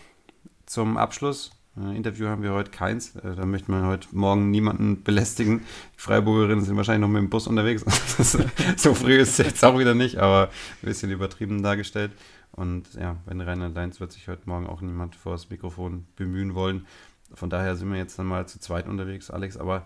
[0.66, 3.16] zum Abschluss Interview haben wir heute keins.
[3.18, 5.60] Äh, da möchte man heute Morgen niemanden belästigen.
[5.96, 7.86] Die Freiburgerinnen sind wahrscheinlich noch mit dem Bus unterwegs.
[8.78, 12.12] so früh ist es jetzt auch wieder nicht, aber ein bisschen übertrieben dargestellt.
[12.52, 16.88] Und ja, wenn Rheinland-Leins wird sich heute Morgen auch niemand vor das Mikrofon bemühen wollen.
[17.34, 19.58] Von daher sind wir jetzt dann mal zu zweit unterwegs, Alex.
[19.58, 19.86] Aber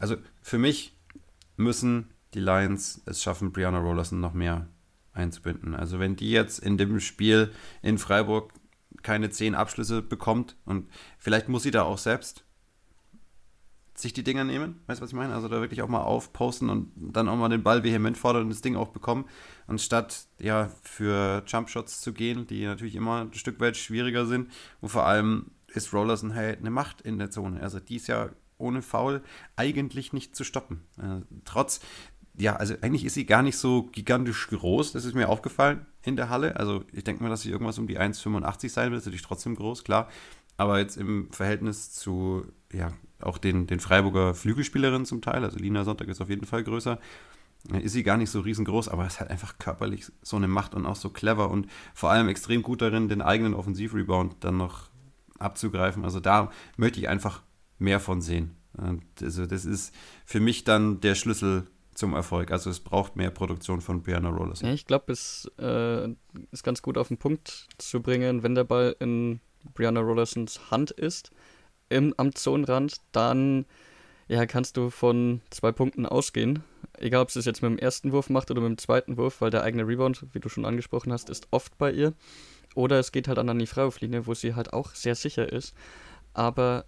[0.00, 0.96] also für mich
[1.56, 4.66] müssen die Lions es schaffen, Brianna Rollerson noch mehr
[5.12, 5.74] einzubinden.
[5.74, 7.52] Also wenn die jetzt in dem Spiel
[7.82, 8.52] in Freiburg
[9.06, 10.56] keine zehn Abschlüsse bekommt.
[10.64, 12.44] Und vielleicht muss sie da auch selbst
[13.94, 14.80] sich die Dinger nehmen.
[14.88, 15.32] Weißt du, was ich meine?
[15.32, 18.50] Also da wirklich auch mal aufposten und dann auch mal den Ball vehement fordern und
[18.50, 19.26] das Ding auch bekommen,
[19.68, 24.50] anstatt ja für Jumpshots zu gehen, die natürlich immer ein Stück weit schwieriger sind.
[24.80, 27.60] Und vor allem ist Rollerson halt eine Macht in der Zone.
[27.60, 29.22] Also die ist ja ohne Foul
[29.54, 30.82] eigentlich nicht zu stoppen.
[30.98, 31.80] Äh, trotz
[32.38, 36.16] ja, also eigentlich ist sie gar nicht so gigantisch groß, das ist mir aufgefallen in
[36.16, 36.56] der Halle.
[36.56, 39.56] Also ich denke mal, dass sie irgendwas um die 1,85 sein wird, ist natürlich trotzdem
[39.56, 40.08] groß, klar.
[40.56, 45.84] Aber jetzt im Verhältnis zu, ja, auch den, den Freiburger Flügelspielerinnen zum Teil, also Lina
[45.84, 46.98] Sonntag ist auf jeden Fall größer,
[47.82, 50.86] ist sie gar nicht so riesengroß, aber ist halt einfach körperlich so eine Macht und
[50.86, 54.88] auch so clever und vor allem extrem gut darin, den eigenen Offensivrebound dann noch
[55.38, 56.04] abzugreifen.
[56.04, 57.42] Also da möchte ich einfach
[57.78, 58.56] mehr von sehen.
[59.20, 59.94] Also das ist
[60.24, 61.66] für mich dann der Schlüssel
[61.96, 62.50] zum Erfolg.
[62.50, 64.60] Also es braucht mehr Produktion von Piano Rollers.
[64.60, 66.08] Ja, ich glaube, es äh,
[66.50, 69.40] ist ganz gut auf den Punkt zu bringen, wenn der Ball in
[69.74, 71.30] Brianna Rollersons Hand ist,
[71.88, 73.66] im, am Zonenrand, dann
[74.28, 76.62] ja, kannst du von zwei Punkten ausgehen.
[76.98, 79.40] Egal, ob sie es jetzt mit dem ersten Wurf macht oder mit dem zweiten Wurf,
[79.40, 82.14] weil der eigene Rebound, wie du schon angesprochen hast, ist oft bei ihr.
[82.74, 85.74] Oder es geht halt an die Freiwurflinie, wo sie halt auch sehr sicher ist.
[86.34, 86.84] Aber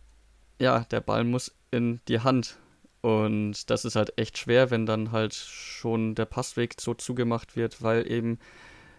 [0.59, 2.59] ja, der Ball muss in die Hand
[3.01, 7.83] und das ist halt echt schwer, wenn dann halt schon der Passweg so zugemacht wird,
[7.83, 8.39] weil eben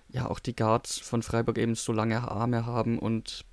[0.09, 3.45] ja auch die Guards von Freiburg eben so lange Arme haben und,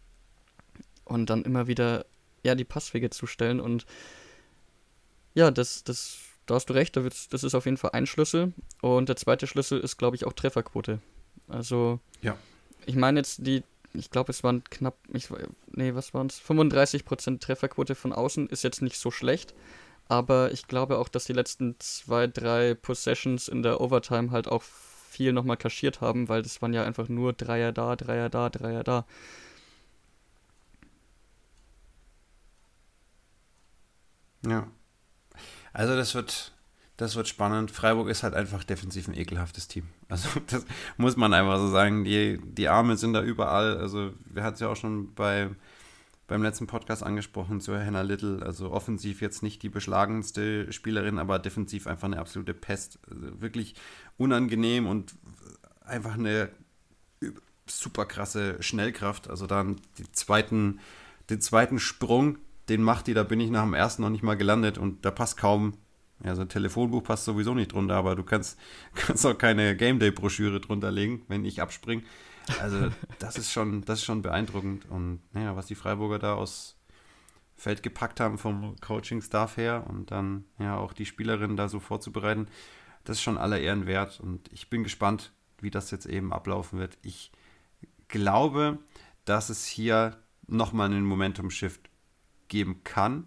[1.04, 2.06] und dann immer wieder
[2.44, 3.60] ja die Passwege zustellen.
[3.60, 3.86] Und
[5.34, 8.52] ja, das, das, da hast du recht, das ist auf jeden Fall ein Schlüssel.
[8.80, 11.00] Und der zweite Schlüssel ist, glaube ich, auch Trefferquote.
[11.48, 12.36] Also, ja.
[12.86, 15.28] ich meine jetzt die, ich glaube, es waren knapp, ich,
[15.72, 16.40] nee, was waren es?
[16.40, 19.54] 35% Trefferquote von außen ist jetzt nicht so schlecht.
[20.08, 24.62] Aber ich glaube auch, dass die letzten zwei, drei Possessions in der Overtime halt auch
[24.62, 28.84] viel nochmal kaschiert haben, weil das waren ja einfach nur Dreier da, Dreier da, Dreier
[28.84, 29.04] da.
[34.46, 34.68] Ja.
[35.72, 36.52] Also das wird,
[36.96, 37.70] das wird spannend.
[37.70, 39.88] Freiburg ist halt einfach defensiv ein ekelhaftes Team.
[40.08, 40.64] Also das
[40.96, 42.04] muss man einfach so sagen.
[42.04, 43.78] Die, die Arme sind da überall.
[43.78, 45.50] Also wir hatten es ja auch schon bei,
[46.26, 48.42] beim letzten Podcast angesprochen zu Hannah Little.
[48.42, 52.98] Also offensiv jetzt nicht die beschlagenste Spielerin, aber defensiv einfach eine absolute Pest.
[53.08, 53.74] Also wirklich
[54.16, 55.14] unangenehm und
[55.84, 56.50] einfach eine
[57.66, 59.28] super krasse Schnellkraft.
[59.30, 60.80] Also dann die zweiten,
[61.30, 64.36] den zweiten Sprung, den macht die, da bin ich nach dem ersten noch nicht mal
[64.36, 65.74] gelandet und da passt kaum,
[66.24, 68.58] ja, so ein Telefonbuch passt sowieso nicht drunter, aber du kannst,
[68.94, 72.02] kannst auch keine Game Day-Broschüre drunter legen, wenn ich abspringe.
[72.60, 74.88] Also, das ist schon, das ist schon beeindruckend.
[74.90, 76.76] Und naja, was die Freiburger da aus
[77.56, 82.48] Feld gepackt haben vom Coaching-Staff her und dann ja auch die Spielerinnen da so vorzubereiten,
[83.04, 84.20] das ist schon aller Ehren wert.
[84.20, 86.98] Und ich bin gespannt, wie das jetzt eben ablaufen wird.
[87.02, 87.32] Ich
[88.08, 88.78] glaube,
[89.24, 90.16] dass es hier
[90.46, 91.88] nochmal einen Momentum-Shift
[92.48, 93.24] geben kann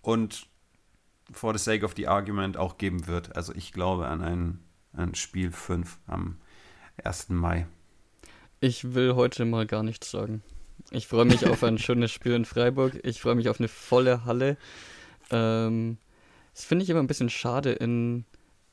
[0.00, 0.48] und
[1.30, 3.36] for the sake of the argument auch geben wird.
[3.36, 4.60] Also ich glaube an ein,
[4.92, 6.38] ein Spiel 5 am
[7.04, 7.28] 1.
[7.28, 7.66] Mai.
[8.60, 10.42] Ich will heute mal gar nichts sagen.
[10.90, 12.98] Ich freue mich auf ein schönes Spiel in Freiburg.
[13.04, 14.56] Ich freue mich auf eine volle Halle.
[15.30, 15.98] Ähm,
[16.54, 18.24] das finde ich immer ein bisschen schade in,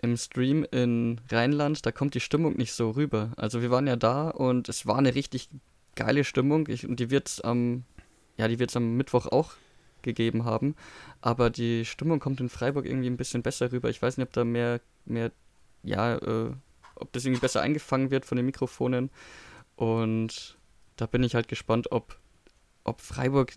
[0.02, 1.86] im Stream in Rheinland.
[1.86, 3.32] Da kommt die Stimmung nicht so rüber.
[3.38, 5.50] Also wir waren ja da und es war eine richtig
[5.96, 6.68] geile Stimmung.
[6.68, 7.84] Ich, und die wird es am
[8.38, 9.54] ja, die wird es am Mittwoch auch
[10.02, 10.76] gegeben haben.
[11.22, 13.90] Aber die Stimmung kommt in Freiburg irgendwie ein bisschen besser rüber.
[13.90, 15.32] Ich weiß nicht, ob da mehr, mehr,
[15.84, 16.52] ja, äh,
[16.96, 19.10] ob das irgendwie besser eingefangen wird von den Mikrofonen.
[19.76, 20.58] Und
[20.96, 22.18] da bin ich halt gespannt, ob,
[22.84, 23.54] ob Freiburg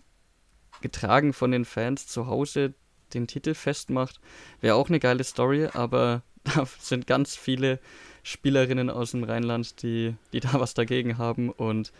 [0.81, 2.73] getragen von den Fans zu Hause
[3.13, 4.19] den Titel festmacht.
[4.61, 7.79] Wäre auch eine geile Story, aber da sind ganz viele
[8.23, 11.49] Spielerinnen aus dem Rheinland, die, die da was dagegen haben.
[11.49, 11.91] Und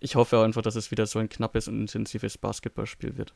[0.00, 3.34] ich hoffe einfach, dass es wieder so ein knappes und intensives Basketballspiel wird.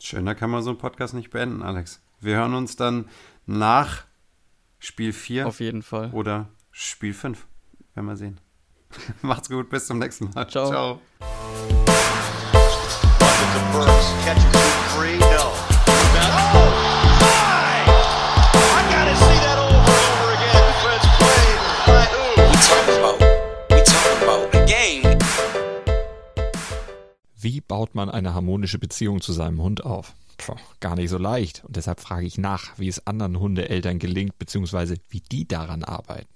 [0.00, 2.02] Schöner kann man so einen Podcast nicht beenden, Alex.
[2.20, 3.08] Wir hören uns dann
[3.46, 4.04] nach
[4.78, 5.46] Spiel 4.
[5.46, 6.10] Auf jeden Fall.
[6.12, 7.46] Oder Spiel 5.
[7.96, 8.38] Werden wir sehen.
[9.22, 10.46] Macht's gut, bis zum nächsten Mal.
[10.50, 10.68] Ciao.
[10.68, 11.00] Ciao.
[27.38, 30.12] Wie baut man eine harmonische Beziehung zu seinem Hund auf?
[30.36, 31.64] Puh, gar nicht so leicht.
[31.64, 36.35] Und deshalb frage ich nach, wie es anderen Hundeeltern gelingt, beziehungsweise wie die daran arbeiten.